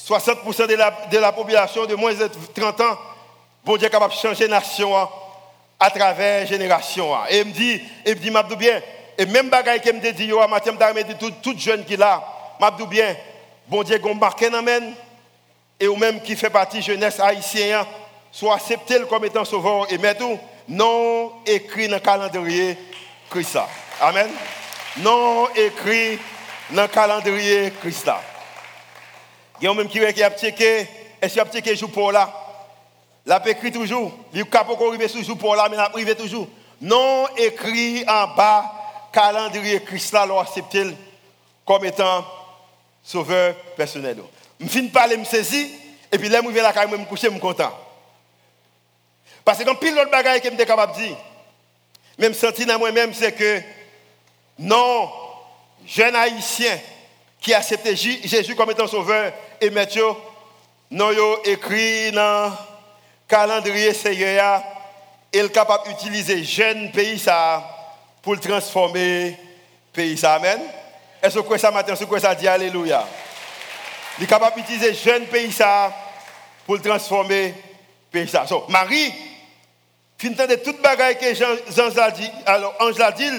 60% 0.08 0.68
de 0.68 0.76
la, 0.76 0.92
de 1.12 1.18
la 1.18 1.32
population 1.32 1.86
de 1.86 1.96
moins 1.96 2.14
de 2.14 2.30
30 2.56 2.82
ans 2.82 2.98
bon 3.64 3.78
Dieu 3.78 3.88
est 3.88 3.92
capable 3.92 4.14
de 4.14 4.20
changer 4.20 4.48
la 4.48 4.60
nation 4.60 4.98
hein, 4.98 5.10
à 5.80 5.90
travers 5.90 6.46
génération. 6.46 7.16
Hein. 7.16 7.26
Et 7.30 7.40
il 7.40 7.48
me 7.48 7.52
dit, 7.52 7.82
et 8.06 8.16
me 8.16 8.20
dit, 8.20 8.32
m'abdou 8.32 8.56
bien, 8.56 8.82
et 9.18 9.26
même 9.26 9.50
bagaille 9.50 9.82
que 9.82 9.92
me 9.92 10.12
dit, 10.12 10.26
yo, 10.26 10.40
me 10.40 11.14
tout, 11.14 11.32
tout 11.42 11.56
jeune 11.58 11.86
qui 11.86 11.98
là, 11.98 12.24
m'abdou 12.60 12.88
bien, 12.88 13.16
bon 13.68 13.84
Dieu 13.84 14.00
a 14.04 14.14
marqué 14.14 14.50
dans 14.50 14.66
et 15.80 15.88
ou 15.88 15.96
même 15.96 16.22
qui 16.22 16.36
fait 16.36 16.52
partie 16.52 16.82
jeunesse 16.82 17.20
haïtienne, 17.20 17.74
hein, 17.74 17.88
soit 18.32 18.56
accepté 18.56 19.00
comme 19.10 19.26
étant 19.26 19.44
sauveur 19.44 19.88
et 19.92 20.16
tout 20.16 20.40
non 20.68 21.32
écrit 21.46 21.88
dans 21.88 21.96
le 21.96 22.00
calendrier 22.00 22.78
Christ. 23.30 23.58
Amen. 24.00 24.30
Non 24.98 25.50
écrit 25.56 26.20
dans 26.70 26.84
le 26.84 26.88
calendrier 26.88 27.74
Christ. 27.82 28.10
Il 29.60 29.66
y 29.66 29.68
a 29.68 29.74
même 29.74 29.88
qui 29.88 30.04
a 30.04 30.32
checké, 30.32 30.88
est-ce 31.22 31.34
qu'il 31.34 31.42
a 31.42 31.46
checké 31.46 31.76
jour 31.76 31.92
pour 31.92 32.12
là? 32.12 32.32
La 33.26 33.42
écrit 33.48 33.72
toujours. 33.72 34.12
Il 34.34 34.46
pas 34.46 34.66
arriver 34.66 35.10
toujours 35.10 35.38
pour 35.38 35.56
là, 35.56 35.68
mais 35.70 35.78
la 35.78 35.90
privé 35.90 36.16
toujours. 36.16 36.48
Non 36.80 37.28
écrit 37.38 38.04
en 38.08 38.28
bas, 38.36 38.72
calendrier 39.12 39.82
Christ 39.84 40.14
là, 40.14 40.28
accepté 40.40 40.88
comme 41.66 41.86
étant 41.86 42.26
sauveur 43.04 43.56
personnel. 43.76 44.18
Je 44.60 44.68
finis 44.68 44.88
de 44.88 44.94
parler, 44.94 45.16
je 45.16 45.20
me 45.20 45.26
saisis, 45.26 45.72
et 46.12 46.18
puis 46.18 46.30
là, 46.30 46.42
je 46.44 46.50
vais 46.50 46.62
la 46.62 46.74
je 46.74 46.88
me 46.88 47.06
coucher, 47.06 47.28
je 47.28 47.32
suis 47.32 47.40
content. 47.40 47.72
Parce 49.46 49.60
que 49.60 49.64
quand 49.64 49.76
pile 49.76 49.96
l'autre 49.96 50.12
bagaille 50.12 50.42
que 50.42 50.50
je 50.50 50.56
suis 50.56 50.66
capable 50.66 50.94
de 50.94 50.98
dire, 51.02 51.18
même 52.18 52.34
senti 52.34 52.66
dans 52.66 52.78
moi-même, 52.78 53.14
c'est 53.14 53.32
que 53.32 53.62
non, 54.60 55.10
jeune 55.86 56.16
haïtien 56.16 56.80
qui 57.40 57.54
a 57.54 57.58
accepté 57.58 57.96
Jésus 57.96 58.56
comme 58.56 58.70
étant 58.72 58.88
sauveur 58.88 59.34
et 59.60 59.70
maître, 59.70 60.16
non, 60.92 61.12
écrit 61.44 62.12
dans 62.12 62.52
calendrier 63.32 63.94
Seigneur, 63.94 64.62
est 65.32 65.50
capable 65.54 65.88
d'utiliser 65.88 66.44
jeune 66.44 66.92
pays 66.92 67.18
ça 67.18 67.64
pour 68.22 68.38
transformer 68.38 69.38
pays 69.94 70.18
ça. 70.18 70.34
Amen. 70.34 70.60
Est-ce 71.24 71.40
que 71.40 71.58
ça 71.58 71.72
matin, 71.72 71.94
dit 72.38 72.48
Alléluia? 72.48 73.08
Il 74.18 74.26
est 74.26 74.28
capable 74.28 74.58
d'utiliser 74.58 74.94
jeune 74.94 75.26
pays 75.28 75.52
ça 75.54 75.94
pour 76.66 76.82
transformer 76.82 77.54
pays 78.12 78.28
ça. 78.28 78.46
So, 78.46 78.66
Marie, 78.68 79.14
fin 80.18 80.30
de 80.32 80.56
toute 80.56 80.82
bagaille 80.82 81.18
que 81.18 81.34
Jean, 81.34 81.56
Jean 81.74 81.98
a 81.98 82.12
dit, 82.12 82.30
alors 82.46 82.76
Ange 82.82 82.98
l'a 82.98 83.14
dit, 83.14 83.32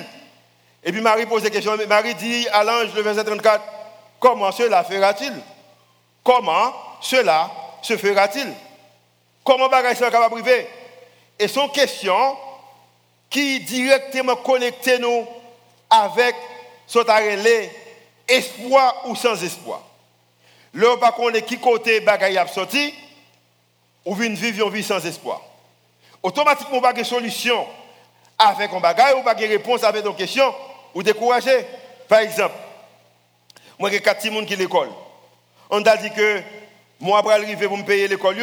et 0.82 0.90
puis 0.90 1.02
Marie 1.02 1.26
pose 1.26 1.42
des 1.42 1.50
questions. 1.50 1.76
Marie 1.86 2.14
dit 2.14 2.48
à 2.50 2.64
l'ange, 2.64 2.94
le 2.96 3.02
verset 3.02 3.24
34, 3.24 3.62
comment 4.18 4.50
cela 4.52 4.82
fera-t-il? 4.84 5.34
Comment 6.24 6.72
cela 7.02 7.50
se 7.82 7.98
fera-t-il 7.98 8.48
Comment 9.44 9.68
bagaille 9.68 9.96
sera 9.96 10.10
capable 10.10 10.40
priver 10.40 10.66
Et 11.38 11.48
sont 11.48 11.68
questions 11.68 12.36
qui 13.28 13.60
directement 13.60 14.36
connectent 14.36 15.00
nous 15.00 15.26
avec 15.90 16.34
ce 16.86 16.98
espoir 18.28 19.02
ou 19.06 19.16
sans 19.16 19.42
espoir. 19.42 19.82
Là, 20.74 20.96
par 20.98 21.14
contre, 21.14 21.40
qui 21.40 21.58
côté 21.58 22.00
bagaille 22.00 22.38
a 22.38 22.46
sorti, 22.46 22.94
ou 24.04 24.20
une 24.22 24.34
vie, 24.34 24.82
sans 24.82 25.04
espoir. 25.04 25.40
Automatiquement, 26.22 26.80
pas 26.80 26.92
de 26.92 27.02
solution 27.02 27.66
avec 28.38 28.72
un 28.72 28.80
bagage 28.80 29.14
ou 29.16 29.22
pas 29.22 29.34
de 29.34 29.46
réponse 29.46 29.84
avec 29.84 30.04
une 30.04 30.14
question 30.14 30.52
ou 30.94 31.02
décourager. 31.02 31.64
Par 32.08 32.20
exemple, 32.20 32.54
moi 33.78 33.90
j'ai 33.90 34.00
quatre 34.00 34.22
personnes 34.22 34.46
qui 34.46 34.56
l'école. 34.56 34.90
On 35.70 35.82
a 35.82 35.96
dit 35.96 36.10
que 36.10 36.42
moi 37.00 37.18
après 37.18 37.34
arriver 37.34 37.66
pour 37.66 37.76
me 37.76 37.84
payer 37.84 38.08
l'école 38.08 38.36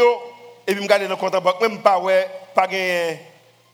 et 0.70 0.76
puis 0.76 0.84
me 0.84 0.88
garder 0.88 1.06
dans 1.06 1.12
le 1.12 1.16
compte 1.16 1.34
en 1.34 1.42
banque 1.42 1.60
même 1.62 1.82
pas 1.82 1.98
ouais 1.98 2.30
pas 2.54 2.68
gagner 2.68 3.20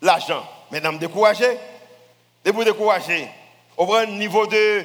l'argent. 0.02 0.42
Maintenant 0.72 0.94
me 0.94 0.98
décourager. 0.98 1.58
Et 2.46 2.54
pour 2.54 2.64
décourager, 2.64 3.28
on 3.78 3.86
prend 3.86 4.06
niveau 4.06 4.48
de 4.48 4.84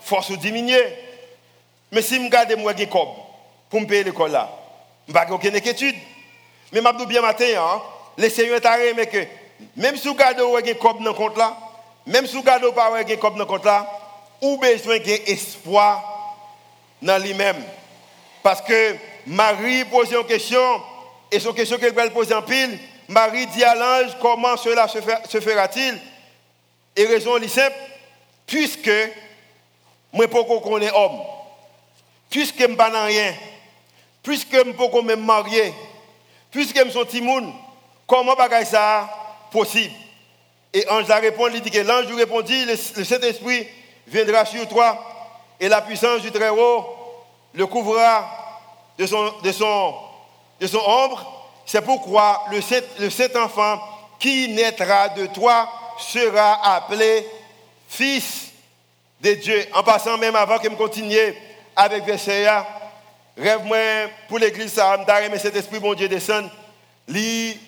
force 0.00 0.32
diminuer. 0.32 0.82
Mais 1.92 2.02
si 2.02 2.18
me 2.18 2.28
garde 2.28 2.52
moi 2.58 2.72
j'ai 2.76 2.86
pour 2.88 3.80
me 3.80 3.86
payer 3.86 4.02
l'école 4.02 4.32
là, 4.32 4.50
je 5.06 5.12
n'ai 5.12 5.18
pas 5.20 5.32
aucune 5.32 5.54
inquiétude. 5.54 5.94
Mais 6.72 6.80
je 6.82 6.98
dis 6.98 7.06
bien 7.06 7.22
matin, 7.22 7.44
hein, 7.56 7.80
le 8.18 8.28
Seigneur 8.28 8.60
mais 8.96 9.06
que 9.06 9.24
même 9.76 9.96
si 9.96 10.08
vous 10.08 10.16
gardez 10.16 10.74
compte 10.74 11.00
dans 11.00 11.14
compte 11.14 11.36
là, 11.36 11.56
même 12.06 12.26
si 12.26 12.34
vous 12.34 12.42
gardez 12.42 12.72
pas 12.72 12.90
compte 13.20 13.36
dans 13.36 13.46
compte 13.46 13.64
là, 13.64 13.86
ou 14.42 14.56
besoin 14.56 14.98
d'espoir 14.98 16.36
dans 17.00 17.22
lui-même? 17.22 17.62
Parce 18.42 18.60
que 18.62 18.96
Marie 19.26 19.84
pose 19.84 20.12
une 20.12 20.24
question, 20.24 20.82
et 21.30 21.40
son 21.40 21.52
question 21.52 21.78
qu'elle 21.78 21.94
va 21.94 22.08
poser 22.10 22.34
en 22.34 22.42
pile, 22.42 22.78
Marie 23.08 23.46
dit 23.48 23.64
à 23.64 23.74
l'ange, 23.74 24.12
comment 24.20 24.56
cela 24.56 24.88
se 24.88 25.40
fera-t-il? 25.40 25.98
Et 26.96 27.06
raison 27.06 27.36
est 27.38 27.48
simple, 27.48 27.76
puisque 28.46 28.90
moi 30.12 30.28
pas 30.28 30.44
qu'on 30.44 30.80
est 30.80 30.92
homme, 30.92 31.20
puisque 32.30 32.60
je 32.60 32.66
ne 32.66 32.76
pas 32.76 32.88
rien, 33.04 33.34
puisque 34.22 34.52
je 34.52 34.68
ne 34.68 34.72
peux 34.72 35.02
me 35.02 35.16
marier, 35.16 35.74
puisque 36.50 36.82
je 36.84 36.90
suis 36.90 37.06
timoun, 37.06 37.52
comment 38.06 38.36
est 38.36 38.64
ça 38.64 39.10
possible? 39.50 39.94
Et 40.72 40.88
ange 40.88 41.10
a 41.10 41.16
répondu, 41.16 41.56
il 41.56 41.62
dit 41.62 41.70
que 41.70 41.78
l'ange 41.78 42.06
lui 42.06 42.16
répondit, 42.16 42.64
le, 42.64 42.76
Saint-Esprit 42.76 43.66
viendra 44.06 44.44
sur 44.44 44.66
toi 44.68 44.98
et 45.60 45.68
la 45.68 45.82
puissance 45.82 46.22
du 46.22 46.32
Très-Haut 46.32 46.84
le 47.54 47.66
couvrira 47.66 48.28
de 48.98 49.06
son, 49.06 49.32
de 49.42 49.52
son, 49.52 49.94
de 50.64 50.68
son 50.68 50.78
ombre. 50.78 51.50
C'est 51.66 51.82
pourquoi 51.82 52.44
le 52.50 52.60
le 52.98 53.10
sept 53.10 53.36
enfant 53.36 53.78
qui 54.18 54.48
naîtra 54.48 55.10
de 55.10 55.26
toi 55.26 55.68
sera 55.98 56.74
appelé 56.76 57.26
fils 57.88 58.48
de 59.20 59.34
Dieu. 59.34 59.66
En 59.74 59.82
passant 59.82 60.18
même 60.18 60.36
avant 60.36 60.58
que 60.58 60.68
je 60.68 60.74
continue 60.74 61.34
avec 61.76 62.04
verset 62.04 62.46
rêve 63.36 63.64
moi 63.64 63.78
pour 64.28 64.38
l'église 64.38 64.72
ça 64.72 64.96
mais 65.30 65.38
cet 65.38 65.56
esprit 65.56 65.80
bon 65.80 65.94
Dieu 65.94 66.08
descend 66.08 66.48
lit 67.08 67.58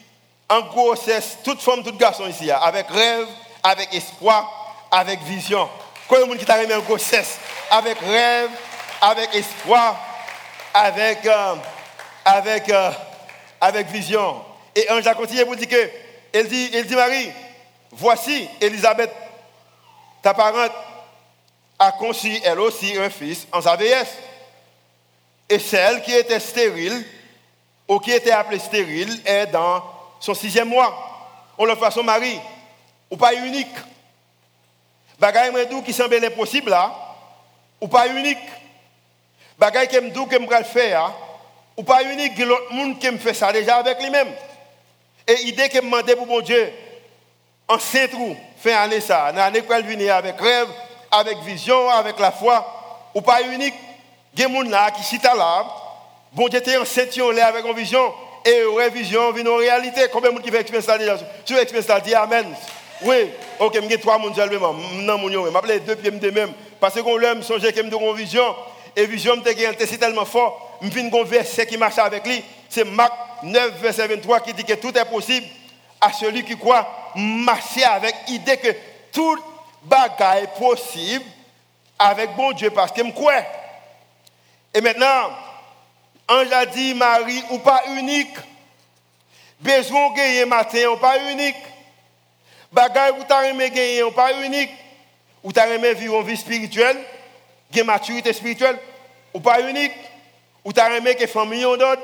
en 0.48 0.60
grossesse 0.60 1.38
toute 1.42 1.60
femme 1.60 1.82
toute 1.82 1.98
garçon 1.98 2.28
ici 2.28 2.48
avec 2.50 2.86
rêve 2.88 3.26
avec 3.64 3.92
espoir 3.92 4.86
avec 4.92 5.20
vision 5.22 5.68
Quoi 6.06 6.20
le 6.20 6.26
monde 6.26 6.38
qui 6.38 6.44
t'a 6.44 6.54
remis 6.54 6.72
en 6.72 6.80
grossesse 6.80 7.38
avec 7.68 7.98
rêve 7.98 8.50
avec 9.00 9.34
espoir 9.34 9.96
avec 10.72 11.26
euh, 11.26 11.54
avec 12.26 12.68
euh, 12.68 12.90
avec 13.58 13.86
vision 13.86 14.42
et 14.74 14.90
ange 14.90 15.06
a 15.06 15.14
continué 15.14 15.46
pour 15.46 15.56
dire 15.56 15.68
que 15.68 15.90
elle 16.34 16.48
dit 16.48 16.70
elle 16.74 16.86
dit 16.86 16.94
Marie 16.94 17.30
voici 17.92 18.46
Elisabeth 18.60 19.10
ta 20.20 20.34
parente 20.34 20.72
a 21.78 21.92
conçu 21.92 22.38
elle 22.44 22.60
aussi 22.60 22.98
un 22.98 23.08
fils 23.08 23.46
en 23.50 23.62
sa 23.62 23.76
vieillesse 23.76 24.14
et 25.48 25.58
celle 25.58 26.02
qui 26.02 26.12
était 26.12 26.40
stérile, 26.40 27.04
ou 27.88 28.00
qui 28.00 28.10
était 28.10 28.32
appelée 28.32 28.58
stérile, 28.58 29.20
est 29.24 29.46
dans 29.46 29.82
son 30.18 30.34
sixième 30.34 30.68
mois. 30.68 30.94
On 31.56 31.64
le 31.64 31.76
fait 31.76 31.90
son 31.92 32.02
mari, 32.02 32.38
ou 33.10 33.16
pas 33.16 33.34
unique. 33.34 33.74
Bagay 35.18 35.50
m'dou 35.50 35.82
qui 35.82 35.92
semble 35.92 36.22
impossible 36.24 36.70
là, 36.70 36.92
ou 37.80 37.86
pas 37.86 38.08
unique. 38.08 38.38
Bagay 39.58 39.86
qui 39.86 40.00
m'dou 40.00 40.26
que 40.26 40.36
m'pral 40.36 40.64
faire, 40.64 41.12
ou 41.76 41.82
pas 41.82 42.02
unique, 42.02 42.38
l'autre 42.38 42.72
monde 42.72 42.98
qui 42.98 43.10
me 43.10 43.18
fait 43.18 43.34
ça 43.34 43.52
déjà 43.52 43.76
avec 43.76 44.00
lui-même. 44.00 44.28
Et 45.26 45.36
l'idée 45.44 45.68
que 45.68 45.80
me 45.80 46.14
pour 46.14 46.26
mon 46.26 46.40
Dieu, 46.40 46.72
en 47.68 47.78
saint 47.78 48.06
trou, 48.08 48.36
fait 48.58 48.72
aller 48.72 49.00
ça, 49.00 49.32
dans 49.32 49.38
l'année 49.38 49.60
venir 49.60 50.14
avec 50.14 50.40
rêve, 50.40 50.68
avec 51.10 51.38
vision, 51.38 51.90
avec 51.90 52.18
la 52.18 52.32
foi, 52.32 53.10
ou 53.14 53.20
pas 53.20 53.42
unique 53.42 53.74
il 54.36 54.42
y 54.42 54.44
a 54.44 54.48
des 54.48 54.70
gens 54.70 54.88
qui 54.94 55.16
sont 55.16 55.34
là, 55.34 55.64
bon 56.32 56.48
Dieu 56.48 56.58
était 56.58 56.76
en 56.76 57.30
là 57.30 57.46
avec 57.46 57.64
une 57.64 57.74
vision, 57.74 58.12
et 58.44 58.62
une 58.62 58.88
vision 58.92 59.32
vient 59.32 59.46
en 59.46 59.56
réalité. 59.56 60.02
Combien 60.12 60.30
de 60.30 60.36
gens 60.36 60.42
qui 60.42 60.50
font 60.50 60.58
expérience 60.58 60.84
ça 60.84 60.98
déjà? 60.98 61.16
Tu 61.44 61.54
veux 61.54 61.60
expérience 61.60 61.86
ça, 61.86 62.00
dis 62.00 62.14
Amen. 62.14 62.46
Oui, 63.02 63.30
ok, 63.58 63.78
je 63.82 63.88
suis 63.88 63.98
trois 63.98 64.18
personnes 64.18 64.34
seulement. 64.34 64.74
Non, 64.74 65.18
je 65.28 65.70
suis 65.70 65.80
deux 65.80 65.96
pieds 65.96 66.10
de 66.10 66.30
même. 66.30 66.52
Parce 66.78 66.94
que 66.94 67.00
l'homme 67.00 67.42
songe 67.42 67.62
que 67.62 67.74
j'ai 67.74 67.80
une 67.80 68.14
vision, 68.14 68.54
et 68.94 69.06
vision, 69.06 69.34
c'est 69.44 69.98
tellement 69.98 70.24
fort, 70.24 70.65
je 70.82 70.88
viens 70.88 71.10
un 71.12 71.24
verset 71.24 71.66
qui 71.66 71.76
marche 71.76 71.98
avec 71.98 72.26
lui. 72.26 72.42
C'est 72.68 72.84
Marc 72.84 73.12
9, 73.42 73.80
verset 73.80 74.08
23 74.08 74.40
qui 74.40 74.54
dit 74.54 74.64
que 74.64 74.74
tout 74.74 74.96
est 74.96 75.04
possible 75.04 75.46
à 76.00 76.12
celui 76.12 76.44
qui 76.44 76.56
croit 76.56 77.12
marcher 77.14 77.84
avec 77.84 78.14
l'idée 78.28 78.56
que 78.56 78.74
tout 79.12 79.38
bagage 79.82 80.42
est 80.42 80.58
possible 80.58 81.24
avec 81.98 82.34
bon 82.36 82.52
Dieu 82.52 82.70
parce 82.70 82.92
que 82.92 83.04
je 83.04 83.10
crois. 83.12 83.42
Et 84.74 84.80
maintenant, 84.80 85.30
Ange 86.28 86.52
a 86.52 86.66
dit, 86.66 86.92
Marie, 86.94 87.42
ou 87.50 87.58
pas 87.58 87.82
unique. 87.96 88.36
Besoin 89.60 90.12
gagner 90.12 90.44
matin, 90.44 90.88
ou 90.92 90.96
pas 90.96 91.18
unique. 91.30 91.56
Bagay 92.72 93.12
ou 93.18 93.24
t'as 93.26 93.44
aimé 93.44 93.70
gagner, 93.70 94.02
ou 94.02 94.10
pas 94.10 94.32
unique. 94.44 94.70
Ou 95.42 95.52
t'as 95.52 95.68
aimé 95.68 95.94
vivre 95.94 96.20
une 96.20 96.26
vie 96.26 96.36
spirituelle, 96.36 96.98
gagner 97.70 97.86
maturité 97.86 98.32
spirituelle, 98.32 98.78
ou 99.32 99.40
pas 99.40 99.60
unique. 99.60 99.92
Ou 100.66 100.72
t'as 100.74 100.94
aimé 100.94 101.14
que 101.14 101.26
famille 101.26 101.64
en 101.64 101.78
d'autres, 101.78 102.02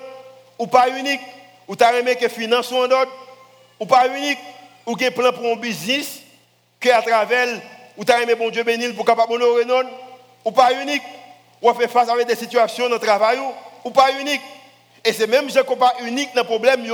ou 0.59 0.67
pas 0.67 0.89
unique. 0.89 1.21
Ou 1.69 1.77
t'as 1.77 1.93
aimé 1.99 2.17
que 2.17 2.29
finance 2.29 2.73
en 2.73 2.89
d'autres, 2.89 3.13
ou 3.79 3.85
pas 3.85 4.09
unique. 4.09 4.39
Ou 4.87 4.97
que 4.97 5.11
plan 5.11 5.33
pour 5.33 5.53
un 5.53 5.57
business, 5.57 6.21
que 6.81 6.89
à 6.89 7.03
travers, 7.03 7.49
ou 7.99 8.05
t'as 8.05 8.23
aimé 8.23 8.35
bon 8.35 8.49
Dieu 8.49 8.63
bénir 8.63 8.95
pour 8.95 9.05
capable 9.05 9.35
honorer 9.35 9.67
non, 9.67 9.83
ou 10.45 10.51
pas 10.51 10.73
unique 10.73 11.03
ou 11.63 11.73
fait 11.75 11.89
face 11.89 12.09
avec 12.09 12.27
des 12.27 12.35
situations 12.35 12.89
dans 12.89 12.97
le 12.97 13.01
travail 13.01 13.39
ou 13.85 13.91
pas 13.91 14.11
unique. 14.21 14.41
Et 15.05 15.13
c'est 15.13 15.29
même 15.29 15.49
gens 15.49 15.63
qui 15.63 15.77
pas 15.77 15.95
unique 16.01 16.35
dans 16.35 16.43
le 16.43 16.47
problème, 16.47 16.85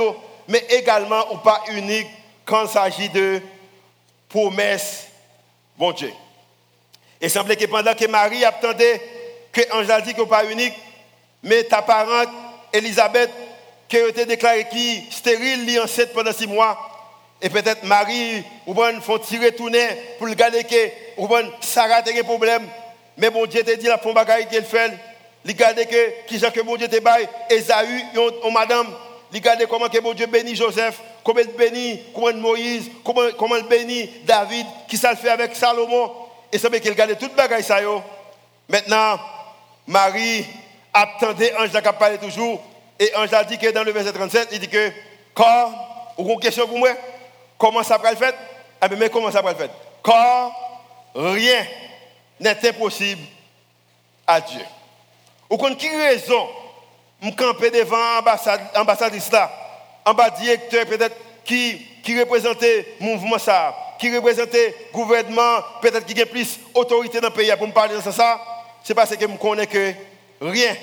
mais 0.47 0.65
également 0.69 1.33
ou 1.33 1.37
pas 1.37 1.63
unique 1.69 2.07
quand 2.45 2.63
il 2.63 2.69
s'agit 2.69 3.09
de 3.09 3.41
promesses, 4.27 5.07
bon 5.77 5.91
Dieu. 5.91 6.11
Et 7.21 7.29
semblait 7.29 7.55
que 7.55 7.65
pendant 7.65 7.93
que 7.95 8.05
Marie 8.05 8.45
attendait 8.45 9.01
que 9.51 9.61
Angèle 9.73 9.91
a 9.91 10.01
dit 10.01 10.13
qu'il 10.13 10.25
pas 10.25 10.45
unique, 10.45 10.73
mais 11.43 11.63
ta 11.63 11.81
parente, 11.81 12.29
Elisabeth, 12.73 13.31
qui 13.87 13.97
a 13.97 14.07
été 14.07 14.25
déclarée 14.25 14.67
stérile, 15.09 15.65
li 15.65 15.79
enceinte 15.79 16.13
pendant 16.13 16.31
six 16.31 16.47
mois, 16.47 16.77
et 17.41 17.49
peut-être 17.49 17.83
Marie, 17.83 18.43
ou 18.67 18.73
bien, 18.73 18.99
font 19.01 19.17
tirer 19.17 19.53
tourner 19.53 19.87
pour 20.17 20.27
le 20.27 20.33
garder 20.33 20.63
que, 20.63 20.89
ou 21.17 21.27
bien, 21.27 21.49
Sarah 21.61 21.95
a 21.95 22.01
des 22.01 22.21
problèmes, 22.23 22.67
mais 23.19 23.29
bon 23.29 23.45
Dieu 23.45 23.63
te 23.63 23.75
dit 23.75 23.85
la 23.85 23.97
fond 23.97 24.13
bagaille 24.13 24.47
qu'elle 24.47 24.65
fait. 24.65 24.93
Il 25.45 25.51
regarde 25.51 25.77
que 25.85 26.25
qui 26.27 26.39
que 26.39 26.61
bon 26.61 26.75
Dieu 26.75 26.87
te 26.87 26.99
baille 26.99 27.27
Esaü 27.49 28.03
on 28.43 28.51
madame, 28.51 28.87
il 29.31 29.37
regarde 29.37 29.65
comment 29.67 29.87
que 29.87 29.99
bon 29.99 30.13
Dieu 30.13 30.25
bénit 30.25 30.55
Joseph, 30.55 30.99
comment 31.23 31.39
il 31.39 31.47
bénit 31.47 32.01
comment 32.13 32.33
Moïse, 32.33 32.89
comment 33.03 33.29
comment 33.37 33.59
bénit 33.61 34.09
David, 34.25 34.65
qui 34.87 34.97
ça 34.97 35.11
le 35.11 35.17
fait 35.17 35.29
avec 35.29 35.55
Salomon 35.55 36.11
et 36.51 36.57
ça 36.57 36.69
veut 36.69 36.79
qu'il 36.79 36.91
regarde 36.91 37.17
toute 37.17 37.35
bagaille 37.35 37.63
ça 37.63 37.81
yo. 37.81 38.01
Maintenant 38.67 39.19
Marie 39.87 40.45
attendait 40.93 41.53
ange 41.57 41.71
qui 41.71 41.93
parlé 41.93 42.17
toujours 42.17 42.61
et 42.99 43.11
ange 43.15 43.33
a 43.33 43.43
dit 43.43 43.57
que 43.57 43.71
dans 43.71 43.83
le 43.83 43.91
verset 43.91 44.11
37, 44.13 44.49
il 44.51 44.59
dit 44.59 44.67
que 44.67 44.91
quand 45.33 45.73
ou 46.17 46.31
une 46.31 46.39
question 46.39 46.67
pour 46.67 46.77
moi, 46.77 46.89
comment 47.57 47.83
ça 47.83 47.97
va 47.97 48.11
le 48.11 48.17
faire 48.17 48.33
Ah 48.81 48.87
mais 48.89 49.09
comment 49.09 49.31
ça 49.31 49.41
va 49.41 49.51
le 49.51 49.57
faire 49.57 49.69
Quand 50.03 50.51
rien 51.15 51.65
n'est 52.39 52.67
impossible 52.67 53.21
à 54.27 54.41
Dieu. 54.41 54.61
Ou 55.49 55.57
qu'on 55.57 55.75
qui 55.75 55.89
raison, 55.89 56.47
me 57.21 57.31
camper 57.31 57.71
devant 57.71 58.21
l'ambassadrice 58.75 59.31
là, 59.31 59.51
en 60.05 60.13
directeur 60.13 60.85
peut-être 60.85 61.15
qui, 61.43 61.85
qui 62.03 62.19
représentait 62.19 62.95
le 62.99 63.05
mouvement 63.05 63.37
qui 63.99 64.15
représentait 64.15 64.75
le 64.91 64.93
gouvernement, 64.93 65.59
peut-être 65.81 66.05
qui 66.05 66.21
a 66.21 66.25
plus 66.25 66.59
d'autorité 66.73 67.19
dans 67.19 67.27
le 67.27 67.33
pays 67.33 67.51
pour 67.57 67.67
me 67.67 67.73
parler 67.73 67.95
de 67.95 68.11
ça. 68.11 68.39
c'est 68.83 68.93
parce 68.93 69.15
que 69.15 69.21
je 69.21 69.37
connais 69.37 69.67
que 69.67 69.93
rien 70.41 70.75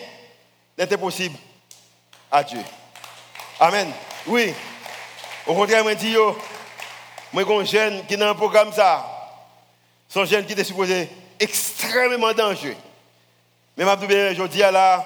n'est 0.77 0.93
impossible 0.93 1.37
à 2.31 2.43
Dieu. 2.45 2.61
Amen. 3.59 3.91
Oui. 4.27 4.53
Au 5.47 5.55
contraire, 5.55 5.85
je 5.89 5.95
dis, 5.95 6.15
moi, 7.33 7.61
un 7.61 7.65
jeune 7.65 8.05
qui 8.07 8.15
est 8.15 8.17
dans 8.17 8.29
un 8.29 8.35
programme 8.35 8.73
ça. 8.73 9.05
Son 10.09 10.25
jeune 10.25 10.45
qui 10.45 10.53
était 10.53 10.65
supposé 10.65 11.09
extrêmement 11.39 12.33
dangereux. 12.33 12.77
Mais 13.77 13.85
je 13.85 14.47
dis 14.47 14.59
là, 14.59 15.05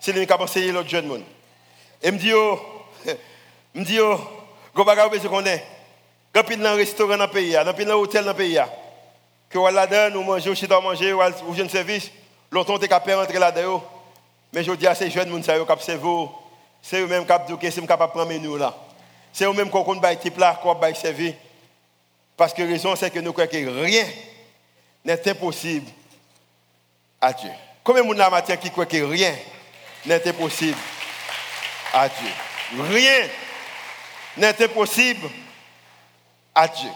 c'est 0.00 0.12
lui 0.12 0.26
qui 0.26 0.32
a 0.32 0.38
pensé 0.38 0.70
l'autre 0.72 0.88
jeune 0.88 1.06
monde. 1.06 1.22
Et 2.02 2.10
me 2.10 2.18
dit, 2.18 2.32
oh, 2.32 2.60
me 3.74 3.84
dit, 3.84 3.98
go 4.74 4.84
baga 4.84 5.08
besoin 5.08 5.30
qu'on 5.30 5.46
est. 5.46 5.64
Quand 6.32 6.42
il 6.50 6.58
dans 6.58 6.70
un 6.70 6.74
restaurant 6.74 7.16
dans 7.16 7.26
le 7.26 7.30
pays, 7.30 7.52
dans 7.52 7.66
un 7.66 7.94
hôtel 7.94 8.24
dans 8.24 8.30
le 8.30 8.36
pays, 8.36 8.58
que 9.48 9.58
on 9.58 9.66
la 9.68 9.86
donne, 9.86 10.16
ou 10.16 10.32
ou 10.32 10.54
chita 10.54 10.80
manger, 10.80 11.12
ou 11.12 11.20
un 11.20 11.68
service, 11.68 12.10
l'autre 12.52 12.72
on 12.72 12.78
est 12.78 12.86
capable 12.86 13.18
rentrer 13.18 13.38
là-dedans. 13.38 13.82
Mais 14.52 14.62
je 14.62 14.72
dis 14.72 14.86
à 14.86 14.94
ces 14.94 15.10
jeunes 15.10 15.42
ça 15.42 15.54
cap 15.66 15.80
servi, 15.80 16.26
c'est 16.82 17.00
eux 17.00 17.06
même 17.06 17.26
cap 17.26 17.46
dire 17.46 17.58
c'est 17.72 17.86
capable 17.86 18.12
prendre 18.12 18.32
nous 18.34 18.56
là. 18.56 18.76
C'est 19.32 19.46
eux 19.46 19.52
même 19.52 19.70
qu'on 19.70 19.82
compte 19.82 20.00
bail 20.00 20.18
type 20.18 20.38
là, 20.38 20.60
qu'on 20.62 20.74
bail 20.74 20.94
servir. 20.94 21.34
Parce 22.36 22.52
que 22.52 22.62
la 22.62 22.68
raison 22.68 22.94
c'est 22.94 23.10
que 23.10 23.18
nous 23.18 23.32
croyons 23.32 23.50
que 23.50 23.82
rien 23.82 24.04
n'est 25.04 25.28
impossible 25.28 25.90
à 27.20 27.32
Dieu. 27.32 27.50
Combien 27.82 28.02
de 28.02 28.06
monde 28.06 28.18
matin 28.18 28.56
qui 28.56 28.70
croit 28.70 28.86
que 28.86 29.02
rien 29.02 29.34
n'est 30.04 30.28
impossible 30.28 30.78
à 31.94 32.08
Dieu? 32.08 32.84
Rien 32.90 33.28
n'est 34.36 34.62
impossible 34.62 35.28
à 36.54 36.68
Dieu. 36.68 36.90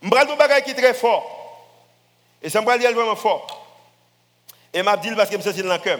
Je 0.00 0.08
vais 0.08 0.18
un 0.18 0.60
qui 0.60 0.70
est 0.70 0.74
très 0.74 0.94
fort. 0.94 1.34
Et 2.40 2.48
ça 2.48 2.60
me 2.60 2.78
dire 2.78 2.92
vraiment 2.92 3.16
fort. 3.16 3.67
Et 4.72 4.78
je 4.78 4.96
dit 5.00 5.14
parce 5.16 5.30
que 5.30 5.40
je 5.40 5.48
me 5.48 5.62
dans 5.62 5.74
le 5.74 5.78
cœur. 5.78 5.98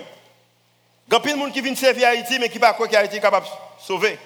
Il 1.09 1.15
y 1.15 1.17
a 1.17 1.21
plein 1.21 1.37
de 1.37 1.41
gens 1.41 1.51
qui 1.51 1.61
viennent 1.63 1.77
servir 1.77 2.09
Haïti, 2.09 2.39
mais 2.39 2.49
qui 2.49 2.59
ne 2.59 2.61
croient 2.61 2.75
pas 2.75 2.87
qu'Haïti 2.87 3.17
est 3.17 3.21
capable 3.21 3.47
de 3.47 3.51
sauver. 3.83 4.19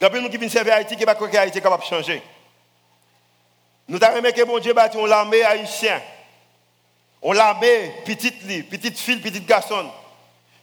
Il 0.00 0.04
y 0.04 0.06
a 0.06 0.10
plein 0.10 0.20
de 0.20 0.24
gens 0.26 0.30
qui 0.30 0.38
viennent 0.38 0.50
servir 0.50 0.74
Haïti, 0.74 0.94
qui 0.94 1.04
ne 1.04 1.12
croient 1.12 1.26
pas 1.26 1.32
qu'Haïti 1.32 1.58
est 1.58 1.60
capable 1.60 1.82
de 1.82 1.88
changer. 1.88 2.22
Nous 3.88 4.02
avons 4.02 4.16
aimé 4.18 4.32
que 4.32 4.42
bon 4.44 4.58
Dieu 4.58 4.72
bâti 4.72 4.96
l'armée 5.06 5.42
haïtienne. 5.42 6.00
On 7.22 7.32
l'armée, 7.32 7.92
petite 8.04 8.42
fille, 8.42 8.62
petite 8.62 8.98
fille, 8.98 9.18
petite 9.18 9.46
garçon, 9.46 9.90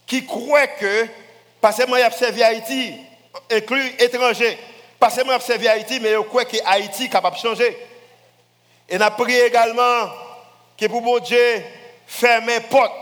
qui 0.06 0.24
croit 0.24 0.66
que, 0.66 1.06
parce 1.60 1.76
que 1.76 1.86
moi 1.86 1.98
j'ai 1.98 2.16
servi 2.16 2.42
Haïti, 2.42 2.94
inclus 3.50 3.94
étrangers, 3.98 4.58
parce 4.98 5.16
que 5.16 5.24
moi 5.24 5.38
j'ai 5.38 5.46
servi 5.46 5.68
Haïti, 5.68 6.00
mais 6.00 6.12
je 6.12 6.20
crois 6.20 6.44
que 6.44 6.56
Haïti 6.64 7.04
est 7.04 7.08
capable 7.08 7.36
de 7.36 7.40
changer. 7.40 7.76
Et 8.88 8.96
nous 8.96 9.04
avons 9.04 9.22
prié 9.22 9.46
également 9.46 10.10
que 10.78 10.86
pour 10.86 11.02
bon 11.02 11.18
Dieu 11.18 11.62
ferme 12.06 12.60
porte 12.70 12.92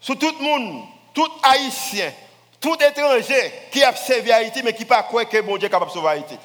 sur 0.00 0.18
tout 0.18 0.34
le 0.38 0.44
monde, 0.44 0.84
tout 1.14 1.30
Haïtien, 1.42 2.12
tout 2.60 2.76
étranger 2.80 3.52
qui 3.70 3.82
a 3.82 3.94
servi 3.94 4.32
Haïti, 4.32 4.62
mais 4.62 4.72
qui 4.72 4.84
ne 4.84 5.02
croit 5.02 5.24
que 5.24 5.40
bon 5.40 5.56
Dieu 5.56 5.66
est 5.66 5.70
capable 5.70 5.90
de 5.90 5.94
sauver 5.94 6.08
Haïti. 6.08 6.38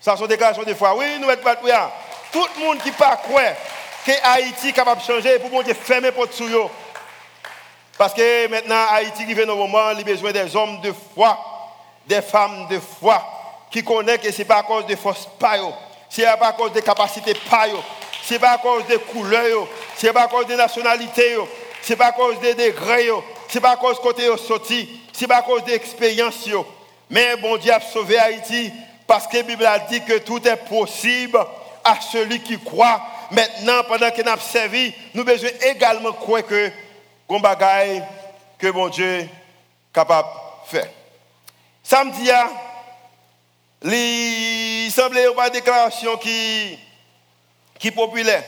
Ça, 0.00 0.16
sont 0.16 0.26
des 0.26 0.34
déclaration 0.34 0.62
de 0.62 0.74
foi. 0.74 0.94
Oui, 0.96 1.06
nous 1.20 1.28
sommes 1.28 1.36
pas 1.38 1.56
tout 1.56 2.46
le 2.56 2.64
monde 2.64 2.78
qui 2.78 2.90
pas 2.92 3.16
croire 3.16 3.52
que 4.04 4.12
Haïti 4.22 4.68
est 4.68 4.72
capable 4.72 5.00
de 5.00 5.06
changer, 5.06 5.38
pour 5.38 5.50
bon 5.50 5.62
Dieu 5.62 5.74
fermer 5.74 6.12
porte 6.12 6.32
sur 6.32 6.46
eux. 6.46 6.70
Parce 7.96 8.14
que 8.14 8.46
maintenant, 8.48 8.86
Haïti 8.90 9.24
arrive 9.24 9.44
dans 9.44 9.54
un 9.54 9.56
moment, 9.56 9.90
il 9.90 10.00
a 10.00 10.04
besoin 10.04 10.30
des 10.30 10.54
hommes 10.54 10.80
de 10.80 10.92
foi, 11.14 11.36
des 12.06 12.22
femmes 12.22 12.68
de 12.68 12.78
foi, 12.78 13.22
qui 13.70 13.82
connaissent 13.82 14.18
que 14.18 14.30
ce 14.30 14.38
n'est 14.38 14.44
pas 14.44 14.58
à 14.58 14.62
cause 14.62 14.86
de 14.86 14.94
force 14.94 15.28
payo, 15.38 15.72
ce 16.08 16.20
n'est 16.20 16.36
pas 16.36 16.48
à 16.48 16.52
cause 16.52 16.72
de 16.72 16.80
capacités 16.80 17.34
payo, 17.34 17.82
ce 18.28 18.34
n'est 18.34 18.40
pas 18.40 18.50
à 18.50 18.58
cause 18.58 18.86
de 18.86 18.98
couleurs, 18.98 19.66
ce 19.96 20.04
n'est 20.04 20.12
pas 20.12 20.24
à 20.24 20.28
cause 20.28 20.46
de 20.46 20.54
nationalité, 20.54 21.34
ce 21.80 21.88
n'est 21.90 21.96
pas 21.96 22.08
à 22.08 22.12
cause 22.12 22.38
des 22.40 22.52
degrés, 22.52 23.08
ce 23.48 23.54
n'est 23.54 23.60
pas 23.62 23.70
à 23.70 23.76
cause 23.76 23.96
de 23.96 24.02
côté 24.02 24.36
sorti, 24.36 24.86
ce 25.14 25.22
n'est 25.22 25.28
pas 25.28 25.38
à 25.38 25.42
cause 25.42 25.64
d'expérience. 25.64 26.46
Mais 27.08 27.36
bon 27.36 27.56
Dieu 27.56 27.72
a 27.72 27.80
sauvé 27.80 28.18
Haïti 28.18 28.70
parce 29.06 29.26
que 29.26 29.38
la 29.38 29.44
Bible 29.44 29.64
a 29.64 29.78
dit 29.78 30.02
que 30.04 30.18
tout 30.18 30.46
est 30.46 30.56
possible 30.68 31.38
à 31.82 31.98
celui 32.02 32.40
qui 32.40 32.62
croit. 32.62 33.00
Maintenant, 33.30 33.82
pendant 33.88 34.10
nous 34.14 34.28
avons 34.30 34.42
servi, 34.42 34.92
nous 35.14 35.24
devons 35.24 35.48
également 35.62 36.12
croire 36.12 36.44
que 36.44 36.70
qu'on 37.26 37.40
bagaille 37.40 38.04
que 38.58 38.66
mon 38.66 38.88
Dieu 38.88 39.20
est 39.20 39.28
capable 39.90 40.28
de 40.66 40.76
faire. 40.76 40.90
Samedi, 41.82 42.28
il 43.84 44.92
semblait 44.92 45.24
une 45.24 45.50
déclaration 45.50 46.18
qui, 46.18 46.78
qui 47.78 47.88
est 47.88 47.92
populaire. 47.92 48.44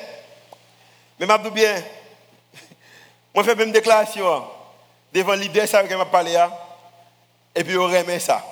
Mais 1.18 1.26
je 1.26 1.42
dis 1.42 1.50
bien, 1.50 1.74
je 3.36 3.42
fais 3.42 3.64
une 3.64 3.72
déclaration 3.72 4.44
devant 5.12 5.34
l'idée 5.34 5.66
ça 5.66 5.82
que 5.82 5.90
je 5.90 6.04
parlé 6.04 6.36
et 7.54 7.64
puis 7.64 7.72
je 7.72 7.78
remets 7.78 8.20
ça. 8.20 8.44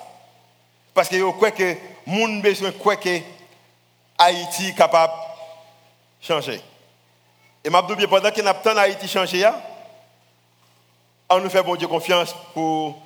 Parce 0.94 1.08
que 1.08 1.16
je 1.18 1.30
crois 1.30 1.50
que 1.50 1.76
monde 2.06 2.42
besoin 2.42 2.72
croit 2.72 2.96
que 2.96 3.20
Haïti 4.18 4.68
est 4.68 4.74
capable 4.74 5.12
de 6.20 6.26
changer. 6.26 6.60
Et 7.64 7.70
dis 7.70 7.94
bien 7.96 8.08
pendant 8.08 8.30
que 8.30 8.40
nous 8.40 8.78
Haïti 8.78 9.08
changer, 9.08 9.48
on 11.30 11.40
nous 11.40 11.50
fait 11.50 11.62
bon 11.62 11.76
Dieu 11.76 11.86
confiance 11.86 12.34
pour 12.54 13.00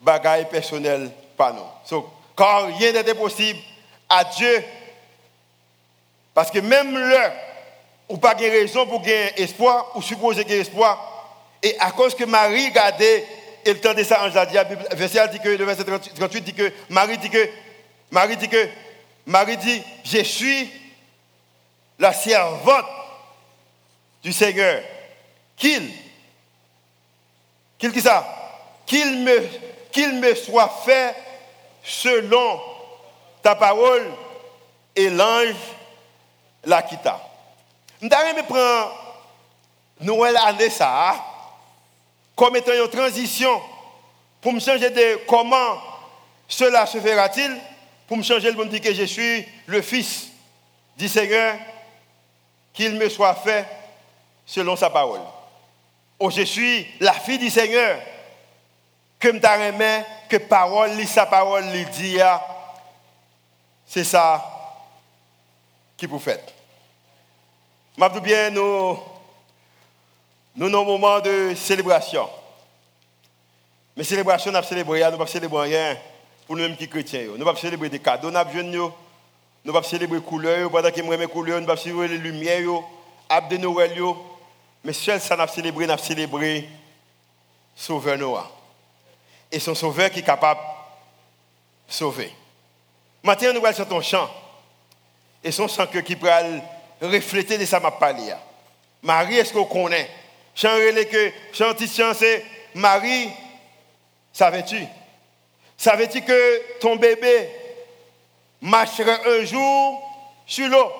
bagaille 0.00 0.48
personnel 0.48 1.10
par 1.36 1.54
nous. 1.54 1.62
So, 1.84 2.10
car 2.36 2.66
rien 2.66 2.92
n'était 2.92 3.14
possible 3.14 3.58
à 4.08 4.24
Dieu. 4.24 4.64
Parce 6.38 6.52
que 6.52 6.60
même 6.60 6.96
là, 6.96 7.34
ou 8.08 8.16
pas 8.16 8.32
de 8.32 8.44
raison 8.44 8.86
pour 8.86 9.02
gagner 9.02 9.42
espoir, 9.42 9.90
ou 9.96 10.02
supposer 10.02 10.44
gagner 10.44 10.60
espoir, 10.60 11.36
et 11.60 11.76
à 11.80 11.90
cause 11.90 12.14
que 12.14 12.22
Marie 12.22 12.68
regardait, 12.68 13.26
et 13.64 13.72
le 13.72 13.80
temps 13.80 13.92
de 13.92 14.04
ça, 14.04 14.22
a 14.22 14.46
dit, 14.46 14.56
verset 14.92 15.26
dit 15.32 15.40
que, 15.40 15.48
le 15.48 15.64
verset 15.64 15.82
38 15.82 16.40
dit 16.42 16.54
que, 16.54 16.72
Marie 16.90 17.18
dit 17.18 17.28
que, 17.28 17.44
Marie 18.12 18.36
dit 18.36 18.48
que, 18.48 18.68
Marie 19.26 19.56
dit, 19.56 19.82
je 20.04 20.22
suis 20.22 20.70
la 21.98 22.12
servante 22.12 22.86
du 24.22 24.32
Seigneur. 24.32 24.80
Qu'il 25.56 25.90
qu'il 27.80 27.90
qui 27.90 28.00
ça? 28.00 28.24
Qu'il 28.86 29.24
me, 29.24 29.42
qu'il 29.90 30.20
me 30.20 30.36
soit 30.36 30.72
fait 30.84 31.16
selon 31.82 32.60
ta 33.42 33.56
parole 33.56 34.06
et 34.94 35.10
l'ange 35.10 35.56
la 36.68 36.82
quitta. 36.82 37.20
Je 38.00 38.06
vais 38.06 38.42
prendre 38.42 38.92
Noël 40.00 40.36
année 40.36 40.70
ça 40.70 41.16
comme 42.36 42.54
étant 42.54 42.72
une 42.72 42.88
transition 42.88 43.60
pour 44.40 44.52
me 44.52 44.60
changer 44.60 44.90
de 44.90 45.20
comment 45.26 45.78
cela 46.46 46.86
se 46.86 46.98
fera-t-il 47.00 47.56
pour 48.06 48.16
me 48.16 48.22
changer 48.22 48.50
le 48.50 48.56
monde 48.56 48.68
dire 48.68 48.80
que 48.80 48.94
je 48.94 49.02
suis 49.04 49.44
le 49.66 49.82
fils 49.82 50.28
du 50.96 51.08
Seigneur 51.08 51.56
qu'il 52.72 52.94
me 52.94 53.08
soit 53.08 53.34
fait 53.34 53.66
selon 54.46 54.76
sa 54.76 54.88
parole. 54.88 55.20
Oh, 56.18 56.30
je 56.30 56.42
suis 56.42 56.86
la 57.00 57.12
fille 57.12 57.38
du 57.38 57.50
Seigneur. 57.50 57.98
Que 59.18 59.28
me 59.28 60.28
que 60.28 60.36
parole, 60.36 60.92
lit 60.92 61.06
sa 61.06 61.26
parole, 61.26 61.64
lui 61.72 61.84
dit, 61.86 62.20
ah, 62.20 62.40
c'est 63.84 64.04
ça 64.04 64.44
qui 65.96 66.06
vous 66.06 66.20
fait. 66.20 66.57
Je 68.00 68.20
bien, 68.20 68.50
nous, 68.50 68.96
nous 70.54 70.68
nos 70.68 70.84
moments 70.84 71.18
de 71.18 71.52
célébration. 71.56 72.28
Mais 73.96 74.04
célébration, 74.04 74.52
nous 74.52 74.62
célébré, 74.62 75.02
nous 75.10 75.18
ne 75.18 75.26
célébrer 75.26 75.68
rien 75.68 75.96
pour 76.46 76.54
nous-mêmes 76.54 76.76
qui 76.76 76.88
chrétiens. 76.88 77.24
Nous 77.26 77.38
ne 77.38 77.44
pas 77.44 77.56
célébrer 77.56 77.88
des 77.88 77.98
cadeaux, 77.98 78.30
nous 78.30 78.62
ne 78.62 78.90
nous 79.64 79.72
pas 79.72 79.82
célébrer 79.82 80.18
les 80.18 80.24
couleurs, 80.24 80.70
pendant 80.70 80.92
que 80.92 81.00
nous 81.00 81.28
couleurs, 81.28 81.60
nous 81.60 81.66
ne 81.66 81.76
célébrer 81.76 82.06
les 82.06 82.18
lumières, 82.18 82.60
les 82.60 83.56
de 83.56 83.62
Noël. 83.62 84.00
Mais 84.84 84.92
seul 84.92 85.20
ça, 85.20 85.36
n'a 85.36 85.48
célébré, 85.48 85.84
n'a 85.88 85.98
célébré 85.98 86.68
Sauveur 87.74 88.16
Noah. 88.16 88.48
Et 89.50 89.58
son 89.58 89.74
Sauveur 89.74 90.08
qui 90.10 90.20
est 90.20 90.22
capable 90.22 90.60
de 91.88 91.92
sauver. 91.92 92.32
Maintenant, 93.24 93.54
nous 93.54 93.66
allons 93.66 93.74
sur 93.74 93.88
ton 93.88 94.00
chant. 94.00 94.30
Et 95.42 95.50
son 95.50 95.66
chant 95.66 95.86
qui 95.88 96.14
peut 96.14 96.30
refléter 97.00 97.58
de 97.58 97.64
ça 97.64 97.80
m'a 97.80 97.90
parlé. 97.90 98.34
Marie, 99.02 99.38
est-ce 99.38 99.52
qu'on 99.52 99.64
connaît? 99.64 100.08
Chant 100.54 100.76
que 101.04 101.32
chant 101.52 102.14
c'est 102.14 102.44
Marie, 102.74 103.30
savais-tu? 104.32 104.84
Savais-tu 105.76 106.22
que 106.22 106.78
ton 106.80 106.96
bébé 106.96 107.48
marcherait 108.60 109.20
un 109.26 109.44
jour 109.44 110.02
sur 110.46 110.68
l'eau? 110.68 110.92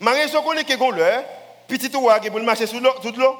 Marie, 0.00 0.20
est-ce 0.20 0.36
qu'on 0.36 0.42
connaît 0.42 0.64
que 0.64 0.94
l'heure 0.94 1.24
petit 1.66 1.96
ouah 1.96 2.20
qui 2.20 2.28
pour 2.28 2.40
marcher 2.40 2.66
sous 2.66 2.80
l'eau, 2.80 2.92
l'eau? 3.16 3.38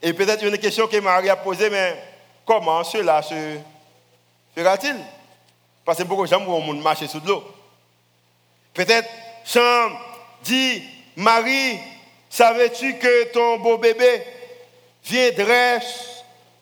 Et 0.00 0.12
peut-être 0.12 0.44
une 0.44 0.56
question 0.58 0.86
que 0.86 0.96
Marie 0.98 1.28
a 1.28 1.36
posée, 1.36 1.68
mais 1.68 2.00
comment 2.46 2.84
cela 2.84 3.20
se 3.22 3.58
fera-t-il? 4.56 4.96
Parce 5.84 5.98
que 5.98 6.04
beaucoup 6.04 6.24
de 6.24 6.30
gens 6.30 6.44
vont 6.44 6.72
marcher 6.74 7.08
sous 7.08 7.20
l'eau. 7.24 7.44
Peut-être, 8.72 9.08
Jean 9.44 9.90
dit, 10.42 10.82
Marie, 11.16 11.78
savais-tu 12.28 12.98
que 12.98 13.32
ton 13.32 13.58
beau 13.58 13.78
bébé 13.78 14.22
viendrait 15.04 15.80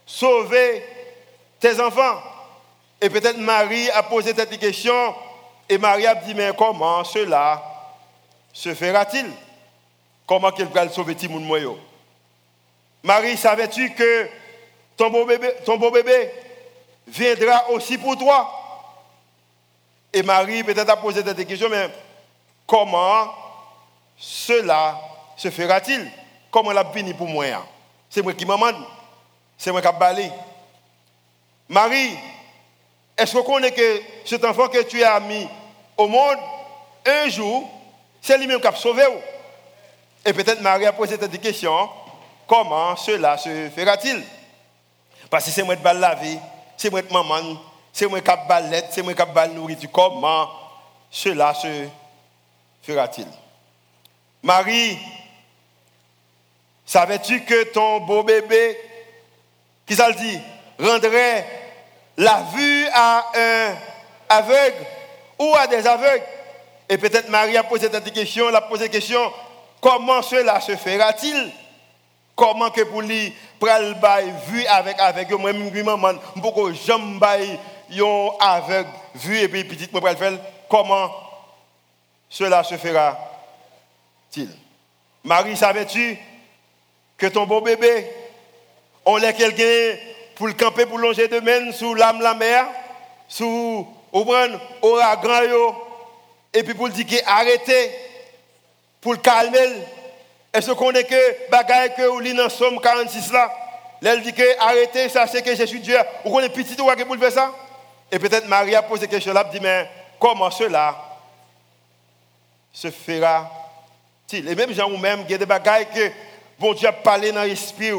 sauver 0.07 0.85
tes 1.61 1.81
enfants? 1.81 2.23
Et 3.01 3.11
peut-être 3.11 3.39
Marie 3.39 3.91
a 3.91 4.03
posé 4.03 4.35
cette 4.35 4.59
question 4.59 5.15
et 5.69 5.79
Marie 5.79 6.07
a 6.07 6.15
dit, 6.15 6.35
mais 6.35 6.51
comment 6.57 7.05
cela 7.05 7.63
se 8.53 8.75
fera-t-il? 8.75 9.27
Comment 10.27 10.51
qu'elle 10.51 10.69
va 10.69 10.89
sauver 10.89 11.15
Timoun 11.15 11.45
Moyo? 11.45 11.79
Marie, 13.03 13.37
savais-tu 13.37 13.95
que 13.95 14.29
ton 14.97 15.11
beau, 15.11 15.25
bébé, 15.25 15.53
ton 15.65 15.77
beau 15.77 15.91
bébé 15.91 16.31
viendra 17.07 17.71
aussi 17.71 17.97
pour 17.97 18.17
toi? 18.19 18.51
Et 20.13 20.23
Marie 20.23 20.65
peut-être 20.65 20.91
a 20.91 20.97
posé 20.97 21.23
cette 21.23 21.47
question, 21.47 21.69
mais 21.69 21.89
comment 22.67 23.48
cela 24.19 24.99
se 25.37 25.51
fera-t-il? 25.51 26.11
Comment 26.51 26.73
l'a 26.73 26.85
fini 26.85 27.15
pour 27.15 27.29
moi 27.29 27.45
C'est 28.11 28.23
moi 28.23 28.35
qui 28.35 28.45
m'amène. 28.45 28.77
C'est 29.57 29.71
moi 29.71 29.81
qui 29.81 29.89
balé. 29.99 30.31
Marie, 31.69 32.17
est-ce 33.17 33.37
qu'on 33.37 33.43
connaît 33.43 33.73
que 33.73 34.03
cet 34.25 34.45
enfant 34.45 34.69
que 34.69 34.83
tu 34.83 35.03
as 35.03 35.21
mis 35.21 35.47
au 35.97 36.09
monde, 36.09 36.39
un 37.07 37.29
jour, 37.29 37.69
c'est 38.21 38.39
lui-même 38.39 38.61
qui 38.61 38.67
a 38.67 38.75
sauvé 38.75 39.03
Et 40.25 40.33
peut-être 40.33 40.61
Marie 40.61 40.87
a 40.87 40.93
posé 40.93 41.17
cette 41.21 41.41
question, 41.41 41.89
comment 42.47 42.97
cela 42.97 43.37
se 43.37 43.71
fera-t-il? 43.71 44.23
Parce 45.31 45.45
que 45.45 45.51
c'est 45.51 45.63
moi 45.63 45.77
qui 45.77 45.83
vais 45.83 45.95
la 45.95 46.17
c'est 46.77 46.91
moi 46.91 47.03
qui 47.03 47.13
maman, 47.13 47.61
c'est 47.93 48.07
moi 48.07 48.21
qui 48.21 48.31
balette, 48.49 48.87
c'est 48.91 49.03
moi 49.03 49.15
qui 49.15 49.23
vais 49.23 49.49
nourriture. 49.49 49.91
Comment 49.93 50.49
cela 51.11 51.53
se 51.55 51.89
fera-t-il? 52.83 53.27
Marie, 54.43 54.99
savais-tu 56.87 57.43
que 57.45 57.65
ton 57.65 58.01
beau 58.01 58.23
bébé, 58.23 58.79
qui 59.87 59.95
ça 59.95 60.09
le 60.09 60.15
dit, 60.15 60.41
rendrait 60.79 61.47
la 62.17 62.45
vue 62.55 62.87
à 62.93 63.27
un 63.35 63.77
aveugle 64.29 64.87
ou 65.39 65.55
à 65.57 65.67
des 65.67 65.87
aveugles? 65.87 66.25
Et 66.89 66.99
peut-être 66.99 67.29
Marie 67.29 67.57
a 67.57 67.65
posé 67.65 67.89
cette 67.93 68.13
question, 68.13 68.49
elle 68.49 68.57
a 68.57 68.63
posé 68.63 68.85
la 68.85 68.89
question, 68.89 69.21
comment 69.81 70.23
cela 70.23 70.61
se 70.61 70.77
fera-t-il? 70.77 71.53
Comment 72.35 72.71
que 72.71 72.83
pour 72.83 73.03
lui, 73.03 73.35
pral 73.59 73.95
bail 73.95 74.33
vu 74.47 74.65
avec 74.67 75.01
avec 75.01 75.31
moi 75.33 75.53
même 75.53 75.85
maman, 75.85 76.13
beaucoup 76.37 76.73
jambe 76.73 77.19
bail 77.19 77.59
yon 77.91 78.33
aveugle 78.39 78.89
vu 79.17 79.39
et 79.39 79.49
puis 79.49 79.65
petite 79.65 79.93
moi 79.93 80.13
comment 80.69 81.11
cela 82.29 82.63
se 82.63 82.77
Marie, 85.25 85.57
savais-tu 85.57 86.19
que 87.17 87.27
ton 87.27 87.47
beau 87.47 87.61
bébé, 87.61 88.07
on 89.05 89.17
l'a 89.17 89.33
quelqu'un 89.33 89.99
pour 90.37 90.47
le 90.47 90.53
camper, 90.53 90.87
pour 90.87 90.99
longer 90.99 91.29
de 91.29 91.41
main 91.41 91.73
sous 91.73 91.95
l'âme 91.95 92.21
la 92.21 92.35
mer, 92.35 92.67
sous 93.27 93.87
au 94.13 94.25
ouragan 94.83 95.77
et 96.55 96.63
puis 96.63 96.75
pour 96.75 96.87
le 96.87 96.93
dire 96.93 97.21
arrêtez, 97.27 97.91
pour 99.01 99.13
le 99.13 99.19
calmer. 99.19 99.83
Est-ce 100.53 100.71
qu'on 100.73 100.93
est 100.93 101.05
que 101.05 101.51
bagaille 101.51 101.95
que 101.95 102.09
ou 102.09 102.23
dans 102.35 102.49
Somme 102.49 102.81
46 102.81 103.33
là, 103.33 103.53
elle 104.03 104.23
dit 104.23 104.33
que 104.33 104.61
arrêtez, 104.61 105.09
ça 105.09 105.27
c'est 105.27 105.43
que 105.43 105.55
je 105.55 105.65
suis 105.65 105.81
Dieu. 105.81 105.99
Ou 106.25 106.31
qu'on 106.31 106.41
est 106.41 106.49
petit 106.49 106.81
ou 106.81 107.05
pour 107.05 107.17
faire 107.19 107.33
ça? 107.33 107.53
Et 108.11 108.19
peut-être 108.19 108.49
Marie 108.49 108.75
a 108.75 108.83
posé 108.83 109.09
chose 109.11 109.35
là, 109.35 109.45
dit 109.45 109.61
mais 109.61 109.89
comment 110.19 110.51
cela 110.51 110.97
se 112.73 112.91
fera-t-il 112.91 113.68
Et 114.33 114.55
même 114.55 114.73
Jean 114.73 114.91
ou 114.91 114.99
même, 114.99 115.23
il 115.25 115.31
y 115.31 115.35
a 115.35 115.39
des 115.39 115.47
bagailles 115.47 115.87
que 115.87 116.11
bon 116.59 116.75
Dieu 116.75 116.89
a 116.89 116.93
parlé 116.93 117.33
dans 117.33 117.45
l'esprit, 117.45 117.93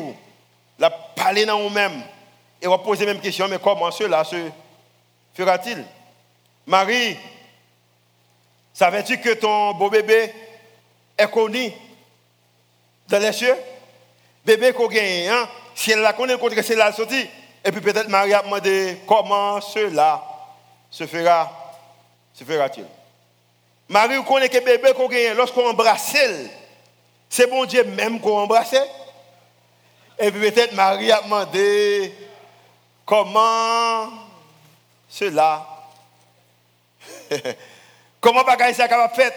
l'a 0.77 0.89
parlé 0.89 1.45
dans 1.45 1.59
nous-mêmes. 1.59 2.03
Et 2.61 2.67
on 2.67 2.71
va 2.71 2.77
poser 2.77 3.05
la 3.05 3.13
même 3.13 3.21
question, 3.21 3.47
mais 3.47 3.57
comment 3.57 3.89
cela 3.89 4.23
se 4.23 4.35
fera-t-il? 5.33 5.83
Marie, 6.67 7.17
savais-tu 8.73 9.19
que 9.19 9.33
ton 9.33 9.73
beau 9.73 9.89
bébé 9.89 10.31
est 11.17 11.31
connu 11.31 11.71
dans 13.07 13.19
les 13.19 13.31
cieux? 13.31 13.55
Bébé 14.45 14.71
qu'on 14.73 14.87
gagne, 14.87 15.29
hein? 15.29 15.49
si 15.73 15.91
elle 15.91 16.01
la 16.01 16.13
connaît, 16.13 16.35
elle 16.39 16.63
c'est 16.63 16.75
la 16.75 16.91
sortie. 16.91 17.27
Et 17.63 17.71
puis 17.71 17.81
peut-être 17.81 18.07
Marie 18.07 18.33
a 18.33 18.41
demandé 18.41 18.99
comment 19.07 19.59
cela 19.61 20.23
se 20.91 21.07
fera, 21.07 21.51
se 22.33 22.43
fera-t-il? 22.43 22.85
Marie, 23.89 24.17
vous 24.17 24.23
connaissez 24.23 24.49
que 24.49 24.63
bébé 24.63 24.93
qu'on 24.93 25.07
gagne, 25.07 25.33
lorsqu'on 25.35 25.67
embrasse, 25.67 26.15
c'est 27.27 27.47
bon 27.47 27.65
Dieu 27.65 27.83
même 27.83 28.21
qu'on 28.21 28.39
embrasse. 28.39 28.75
Et 30.19 30.31
puis 30.31 30.51
peut-être 30.51 30.73
Marie 30.73 31.11
a 31.11 31.21
demandé 31.21 32.13
Comment 33.09 34.11
cela? 35.09 35.65
Comment 38.21 38.43
bagaille 38.43 38.75
ça 38.75 38.87
capable 38.87 39.15
faire 39.15 39.31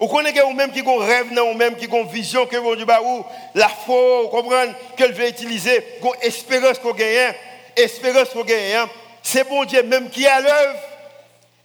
Vous 0.00 0.08
connaissez 0.08 0.40
vous 0.40 0.54
même 0.54 0.72
qui 0.72 0.80
ont 0.80 0.96
rêve, 0.96 1.26
vous 1.28 1.52
même 1.52 1.76
qui 1.76 1.86
ont 1.92 2.06
vision 2.06 2.46
que 2.46 2.56
vous 2.56 2.76
Dieu 2.76 2.86
ou 3.04 3.26
la 3.54 3.68
foi, 3.68 4.22
vous 4.22 4.28
comprenez 4.28 4.72
qu'elle 4.96 5.12
veut 5.12 5.28
utiliser, 5.28 5.84
qu'on 6.00 6.14
espérance 6.14 6.78
qu'on 6.78 6.94
gagne, 6.94 7.34
espérance 7.76 8.30
qu'on 8.30 8.44
gagne. 8.44 8.86
C'est 9.22 9.46
bon 9.46 9.66
Dieu 9.66 9.82
même 9.82 10.08
qui 10.08 10.24
est 10.24 10.28
à 10.28 10.40
l'œuvre. 10.40 10.95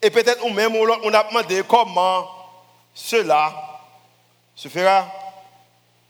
Et 0.02 0.10
peut-être 0.10 0.48
même 0.50 0.76
on 0.76 1.14
a 1.14 1.24
demandé 1.24 1.64
comment 1.68 2.28
cela 2.94 3.54
se 4.56 4.68
fera 4.68 5.08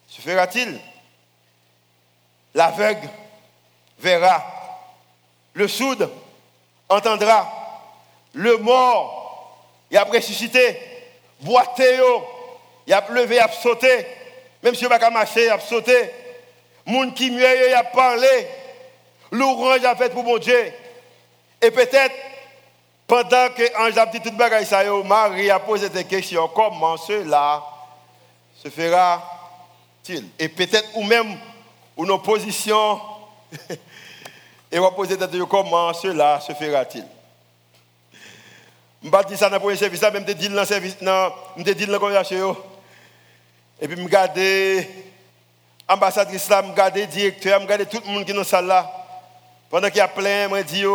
se 0.08 0.22
fera-t-il 0.22 0.80
L'aveugle 2.54 3.08
verra. 3.98 4.44
Le 5.54 5.68
sourd 5.68 6.10
entendra. 6.90 7.50
Le 8.34 8.58
mort, 8.58 9.58
il 9.90 9.98
a 9.98 10.04
ressuscité. 10.04 10.80
Boité, 11.42 12.00
il 12.88 12.94
a 12.94 13.04
levé, 13.10 13.36
il 13.36 13.40
a 13.40 13.50
sauté. 13.50 14.06
Même 14.64 14.76
si 14.76 14.84
il 14.84 14.90
n'a 14.90 15.00
pas 15.00 15.10
marché, 15.10 15.46
il 15.46 15.50
a 15.50 15.60
sauté. 15.60 16.12
Moun 16.86 17.14
qui 17.14 17.32
mieux, 17.32 17.70
il 17.70 17.74
a 17.74 17.84
parlé. 17.84 18.48
L'orange 19.32 19.84
a 19.86 19.96
fait 19.96 20.10
pour 20.10 20.24
mon 20.24 20.38
Dieu. 20.38 20.74
Et 21.62 21.72
peut-être, 21.72 22.16
pendant 23.12 23.50
que 23.50 23.78
Ange 23.78 23.98
a 23.98 24.06
dit 24.06 24.22
toute 24.22 24.38
bagaille, 24.38 24.66
ça, 24.66 24.86
Marie 25.04 25.52
a 25.52 25.60
posé 25.60 25.90
des 25.90 26.06
questions. 26.06 26.48
Comment 26.48 26.96
cela 26.96 27.62
se 28.64 28.70
fera-t-il? 28.70 30.30
Et 30.40 30.48
peut-être, 30.48 30.88
ou 30.96 31.04
même, 31.04 31.38
ou 31.98 32.06
nos 32.06 32.20
positions 32.20 33.02
Et 34.72 34.80
on 34.80 34.84
va 34.84 34.92
poser 34.92 35.18
la 35.18 35.28
question 35.28 35.46
comment 35.46 35.94
cela 35.94 36.40
se 36.40 36.54
fera-t-il? 36.54 37.06
Je 39.04 39.10
ne 39.10 39.24
dire 39.24 39.38
ça 39.38 39.50
dans 39.50 39.56
le 39.56 39.60
premier 39.60 39.76
service, 39.76 40.02
même 40.04 40.24
je 40.26 40.32
dit 40.32 40.48
dans 40.48 40.62
le 40.62 40.66
service, 40.66 40.98
dans 41.02 41.34
la. 41.58 42.56
Et 43.82 43.88
puis 43.90 43.98
je 43.98 44.04
regarde 44.04 44.40
l'ambassadrice 45.90 46.48
je 46.48 46.54
regarde 46.54 46.96
le 46.96 47.08
directeur, 47.08 47.60
je 47.60 47.66
regarde 47.66 47.90
tout 47.90 48.02
le 48.06 48.10
monde 48.10 48.24
qui 48.24 48.32
est 48.32 48.34
dans 48.34 48.40
la 48.40 48.46
salle 48.46 48.68
là. 48.68 48.90
Pendant 49.70 49.90
qu'il 49.90 49.98
y 49.98 50.00
a 50.00 50.08
plein, 50.08 50.48
je 50.48 50.62
dis 50.64 50.86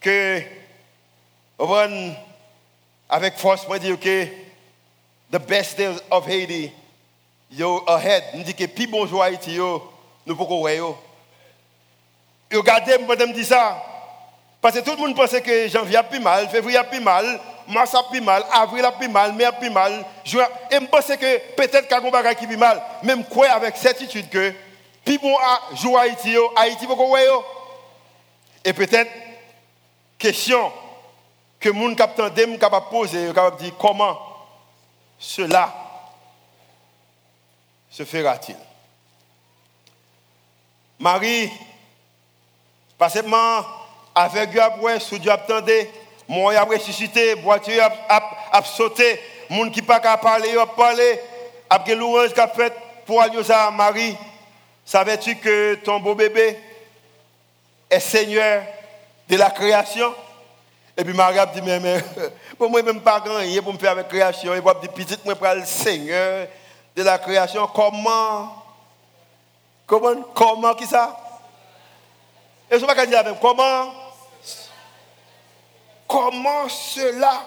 que, 0.00 0.63
avec 3.08 3.38
force, 3.38 3.66
je 3.70 3.78
dis 3.78 3.98
que 3.98 4.26
the 5.30 5.38
best 5.38 5.76
days 5.76 6.00
of 6.10 6.26
Haiti, 6.26 6.72
yo 7.50 7.84
ahead. 7.86 8.22
Je 8.34 8.42
dis 8.42 8.54
que 8.54 8.66
plus 8.66 8.86
bon 8.86 9.06
jour 9.06 9.22
Haïti, 9.22 9.58
nous 10.26 10.36
pouvons 10.36 10.60
voir. 10.60 10.96
Regardez, 12.52 12.98
madame 12.98 13.32
dit 13.32 13.44
ça. 13.44 13.82
Parce 14.60 14.76
que 14.76 14.80
tout 14.80 14.92
le 14.92 14.96
monde 14.96 15.16
pensait 15.16 15.42
que 15.42 15.68
janvier 15.68 15.96
a 15.96 16.02
plus 16.02 16.20
mal, 16.20 16.48
février 16.48 16.78
a 16.78 16.84
plus 16.84 17.00
mal, 17.00 17.40
mars 17.68 17.94
a 17.94 18.02
plus 18.04 18.20
mal, 18.20 18.42
avril 18.50 18.84
a 18.84 18.92
plus 18.92 19.08
mal, 19.08 19.32
mai 19.32 19.44
a 19.44 19.52
plus 19.52 19.70
mal. 19.70 20.04
Et 20.24 20.30
je 20.30 20.86
pense 20.86 21.06
que 21.06 21.54
peut-être 21.54 21.86
qu'il 21.86 22.12
y 22.12 22.26
a 22.26 22.34
qui 22.34 22.46
plus 22.46 22.56
mal. 22.56 22.82
Même 23.02 23.24
quoi 23.24 23.48
avec 23.48 23.76
certitude 23.76 24.28
que, 24.30 24.54
puis 25.04 25.18
bon, 25.18 25.36
à 25.36 25.74
jouer 25.74 26.00
Haïti, 26.00 26.34
Haïti, 26.56 26.86
vous 26.86 26.96
voyez. 26.96 27.26
Et 28.64 28.72
peut-être, 28.72 29.10
question 30.18 30.72
que 31.64 31.70
les 31.70 31.80
gens 31.80 31.94
capable 31.94 32.58
capable 32.58 32.88
poser, 32.90 33.26
capable 33.28 33.56
dire 33.56 33.72
comment 33.78 34.18
cela 35.18 35.72
se 37.88 38.04
fera-t-il? 38.04 38.56
Marie, 40.98 41.50
pas 42.98 43.08
seulement 43.08 43.62
avec 44.14 44.54
après, 44.58 45.00
sous 45.00 45.18
Dieu 45.18 45.30
attendait, 45.30 45.90
moi 46.28 46.54
a 46.54 46.64
ressuscité, 46.64 47.32
voiture 47.36 47.82
a 48.10 48.62
sauté, 48.62 49.18
monde 49.48 49.72
qui 49.72 49.80
pas 49.80 50.00
qu'à 50.00 50.18
parler, 50.18 50.54
a 50.58 50.66
parlé, 50.66 51.18
après 51.70 51.94
louange 51.94 52.34
qu'a 52.34 52.48
fait 52.48 52.74
pour 53.06 53.22
aller 53.22 53.50
à 53.50 53.70
Marie. 53.70 54.14
Savais-tu 54.84 55.36
que 55.36 55.76
ton 55.76 55.98
beau 55.98 56.14
bébé 56.14 56.60
est 57.88 58.00
Seigneur 58.00 58.64
de 59.30 59.36
la 59.36 59.50
création? 59.50 60.14
Et 60.96 61.04
puis 61.04 61.12
Marie 61.12 61.38
a 61.38 61.46
dit, 61.46 61.60
mais, 61.60 62.02
pour 62.56 62.70
moi, 62.70 62.82
même 62.82 63.00
pas 63.00 63.20
grand 63.20 63.40
pour 63.62 63.72
me 63.72 63.78
faire 63.78 63.92
avec 63.92 64.12
la 64.12 64.18
création. 64.18 64.54
Et 64.54 64.62
puis, 64.62 64.72
dit, 64.82 64.88
petite, 64.88 65.24
moi, 65.24 65.34
pour 65.34 65.48
le 65.48 65.64
Seigneur 65.64 66.46
de 66.94 67.02
la 67.02 67.18
création. 67.18 67.66
Comment? 67.66 68.62
Comment, 69.86 70.22
comment, 70.34 70.74
qui 70.74 70.86
ça? 70.86 71.16
Et 72.70 72.78
je 72.78 72.82
ne 72.82 72.88
vais 72.88 72.94
pas 72.94 73.06
dire 73.06 73.18
avec 73.18 73.38
comment? 73.40 73.92
Comment 76.08 76.68
cela? 76.68 77.42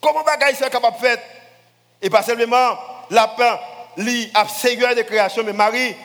Comment 0.00 0.22
bagaille 0.22 0.54
est 0.54 0.70
capable 0.70 0.96
de 0.96 1.00
faire? 1.00 1.18
Et 2.02 2.10
pas 2.10 2.22
seulement 2.22 2.78
lapin, 3.10 3.58
lit, 3.96 4.30
Seigneur 4.48 4.94
de 4.94 5.02
création, 5.02 5.42
mais 5.44 5.52
Marie, 5.52 5.96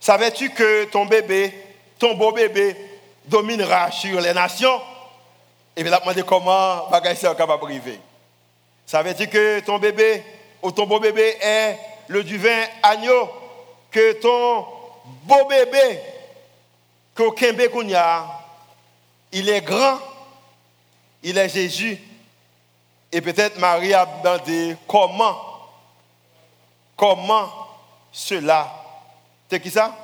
savais-tu 0.00 0.50
que 0.50 0.84
ton 0.84 1.06
bébé, 1.06 1.54
ton 1.98 2.14
beau 2.14 2.32
bébé, 2.32 2.76
dominera 3.26 3.90
sur 3.90 4.20
les 4.20 4.34
nations? 4.34 4.80
Et 5.76 5.82
bien, 5.82 5.98
il 6.04 6.18
a 6.18 6.22
comment 6.22 6.88
bagaille 6.88 7.14
est 7.14 7.36
capable 7.36 7.60
de 7.60 7.66
arriver. 7.66 8.00
Savais-tu 8.86 9.28
que 9.28 9.60
ton 9.60 9.78
bébé 9.78 10.24
ou 10.62 10.72
ton 10.72 10.86
beau 10.86 10.98
bébé 10.98 11.36
est 11.40 11.78
le 12.08 12.24
divin 12.24 12.64
agneau 12.82 13.28
Que 13.90 14.14
ton 14.14 14.66
beau 15.24 15.48
bébé, 15.48 16.00
qu'aucun 17.14 17.52
bébé 17.52 17.70
il 19.32 19.48
est 19.48 19.60
grand, 19.60 19.98
il 21.22 21.38
est 21.38 21.48
Jésus. 21.48 21.98
Et 23.12 23.20
peut-être 23.20 23.58
Marie 23.58 23.94
a 23.94 24.06
demandé 24.06 24.76
comment, 24.86 25.36
comment 26.96 27.48
cela. 28.12 28.72
C'est 29.48 29.60
qui 29.60 29.70
ça? 29.70 29.96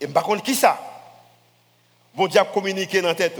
Et 0.00 0.06
par 0.06 0.22
contre, 0.22 0.42
qui 0.42 0.54
ça? 0.54 0.87
Bon 2.14 2.26
Dieu 2.26 2.40
a 2.40 2.44
communiqué 2.44 3.00
dans 3.00 3.08
la 3.08 3.14
tête 3.14 3.38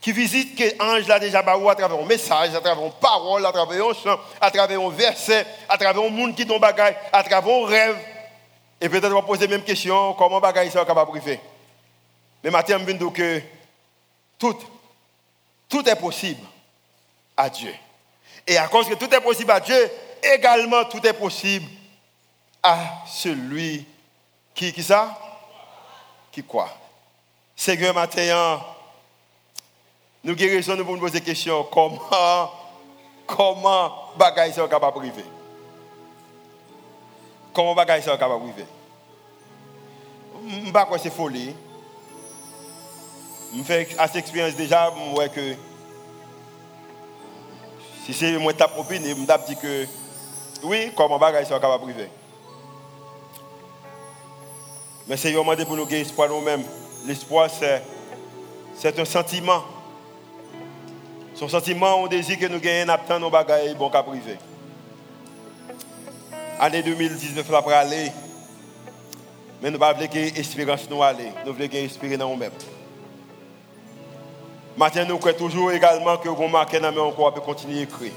qui 0.00 0.12
visite 0.12 0.56
que 0.56 0.78
l'ange 0.78 1.06
l'a 1.08 1.18
déjà 1.18 1.40
à 1.40 1.74
travers 1.74 1.98
un 1.98 2.04
message, 2.04 2.54
à 2.54 2.60
travers 2.60 2.84
une 2.84 2.92
parole, 2.92 3.44
à 3.44 3.52
travers 3.52 3.84
un 3.84 3.94
chant, 3.94 4.18
à 4.40 4.50
travers 4.50 4.80
un 4.80 4.90
verset, 4.90 5.44
à 5.68 5.76
travers 5.76 6.02
un 6.02 6.08
monde 6.08 6.34
qui 6.36 6.46
tombe 6.46 6.60
bagaille, 6.60 6.96
à 7.12 7.22
travers 7.22 7.54
un 7.54 7.66
rêve. 7.66 7.96
Et 8.80 8.88
peut-être 8.88 9.10
on 9.10 9.20
va 9.20 9.22
poser 9.22 9.46
la 9.46 9.56
même 9.56 9.64
question, 9.64 10.14
comment 10.14 10.40
bagaille 10.40 10.70
ça 10.70 10.84
capable 10.84 11.12
de 11.12 11.18
priver. 11.18 11.40
Mais 12.44 12.50
maintenant, 12.50 12.78
je 12.78 12.92
dire 12.92 13.12
que 13.12 13.42
tout, 14.38 14.56
tout 15.68 15.88
est 15.88 15.96
possible 15.96 16.46
à 17.36 17.50
Dieu. 17.50 17.74
Et 18.46 18.56
à 18.56 18.68
cause 18.68 18.88
que 18.88 18.94
tout 18.94 19.12
est 19.12 19.20
possible 19.20 19.50
à 19.50 19.58
Dieu, 19.58 19.90
également 20.22 20.84
tout 20.84 21.04
est 21.04 21.12
possible 21.12 21.66
à 22.62 22.78
celui 23.06 23.84
qui, 24.54 24.72
qui 24.72 24.82
ça? 24.82 25.18
Qui 26.30 26.44
croit. 26.44 26.72
Seigneur, 27.58 27.92
maintenant, 27.92 28.60
nous 30.22 30.36
guérissons 30.36 30.76
pour 30.76 30.94
nous 30.94 31.00
poser 31.00 31.18
la 31.18 31.24
question 31.24 31.64
comment, 31.64 32.52
comment 33.26 33.92
bagaille 34.16 34.52
sont 34.52 34.68
capable 34.68 34.98
priver 34.98 35.24
Comment 37.52 37.74
bagaille 37.74 38.04
sont 38.04 38.16
capable 38.16 38.44
priver 38.44 38.64
Je 40.48 40.54
ne 40.60 40.66
sais 40.66 40.72
pas 40.72 40.88
c'est 40.98 41.10
folie. 41.12 41.52
Je 43.52 43.62
fais 43.64 43.88
assez 43.98 44.18
expérience 44.18 44.54
déjà, 44.54 44.92
je 44.94 45.10
vois 45.10 45.28
que 45.28 45.56
si 48.06 48.14
c'est 48.14 48.38
moi 48.38 48.52
qui 48.52 48.62
opinion, 48.62 49.16
je 49.16 49.46
dis 49.48 49.56
que 49.60 49.86
oui, 50.62 50.92
comment 50.96 51.18
bagaille 51.18 51.44
sont 51.44 51.58
capable 51.58 51.82
priver 51.82 52.08
Mais 55.08 55.26
un 55.26 55.32
moment 55.32 55.56
pour 55.56 55.74
nous 55.74 55.86
gagner 55.86 56.02
espoir 56.02 56.28
nous-mêmes. 56.28 56.62
L'espoir, 57.08 57.48
c'est 57.50 58.98
un 58.98 59.04
sentiment. 59.06 59.64
Son 61.34 61.48
sentiment, 61.48 62.02
on 62.02 62.06
désire 62.06 62.38
que 62.38 62.44
nous 62.44 62.60
gagnions 62.60 62.94
un 63.08 63.18
nos 63.18 63.30
bagages 63.30 63.74
bon 63.76 63.88
cas 63.88 64.02
privé. 64.02 64.36
Année 66.60 66.82
2019 66.82 67.50
là 67.50 67.62
pour 67.62 67.72
aller. 67.72 68.12
Mais 69.62 69.70
nous 69.70 69.78
ne 69.78 69.84
voulons 69.84 69.98
pas 69.98 70.06
que 70.06 70.18
l'espérance 70.18 70.90
nous 70.90 71.02
aller. 71.02 71.32
Nous 71.46 71.54
voulons 71.54 71.68
espérer 71.72 72.18
dans 72.18 72.28
nous-mêmes. 72.28 72.52
Maintenant, 74.76 75.06
nous 75.08 75.16
croyons 75.16 75.38
toujours 75.38 75.72
également 75.72 76.18
que 76.18 76.28
vous 76.28 76.46
marquez 76.46 76.78
dans 76.78 76.92
nous 76.92 77.00
encore 77.00 77.32
peut 77.32 77.40
continuer 77.40 77.78
à 77.78 77.82
écrire. 77.84 78.12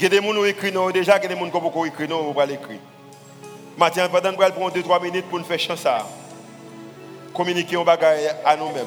Il 0.00 0.02
y 0.02 0.06
a 0.06 0.08
des 0.08 0.16
gens 0.16 0.32
qui 0.32 0.48
écrivent 0.48 0.92
déjà, 0.92 1.18
il 1.18 1.22
y 1.22 1.26
a 1.26 1.28
des 1.28 1.36
gens 1.38 1.50
qui 1.50 1.56
ont 1.56 1.84
écrit, 1.84 2.08
nous 2.08 2.16
allons 2.16 2.52
écrire. 2.52 2.80
Maintenant, 3.78 4.08
pendant 4.08 4.32
que 4.34 4.44
nous 4.44 4.52
prendre 4.52 4.76
2-3 4.76 5.02
minutes 5.04 5.26
pour 5.26 5.38
nous 5.38 5.44
faire 5.44 5.60
chance 5.60 5.86
à 5.86 6.04
communiquer 7.36 7.76
nos 7.76 7.84
bagages 7.84 8.34
à 8.44 8.56
nous-mêmes. 8.56 8.86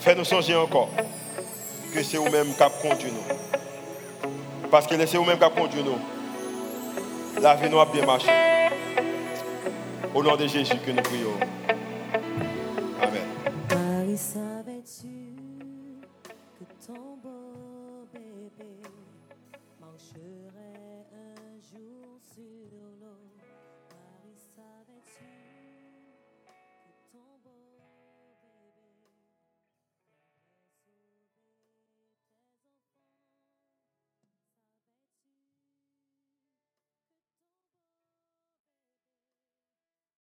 Fais-nous 0.00 0.24
songer 0.24 0.56
encore 0.56 0.90
que 1.92 2.02
c'est 2.02 2.16
vous-même 2.16 2.48
qui 2.48 2.88
conduit 2.88 3.12
nous. 3.12 4.68
Parce 4.70 4.86
que 4.86 5.06
c'est 5.06 5.16
vous-même 5.16 5.38
qui 5.38 5.50
conduit 5.50 5.84
nous. 5.84 5.98
La 7.40 7.54
vie 7.54 7.70
nous 7.70 7.78
a 7.78 7.86
bien 7.86 8.04
marché. 8.04 8.30
Au 10.12 10.22
nom 10.22 10.36
de 10.36 10.46
Jésus 10.46 10.76
que 10.84 10.90
nous 10.90 11.02
prions. 11.02 11.38
Amen. 13.00 14.16
Savais-tu 14.16 15.34
que 16.58 16.86
ton 16.86 17.16
beau 17.22 18.06
bébé 18.12 18.70
marcherait 19.80 21.06
un 21.12 21.58
jour 21.60 22.18
sur 22.32 23.03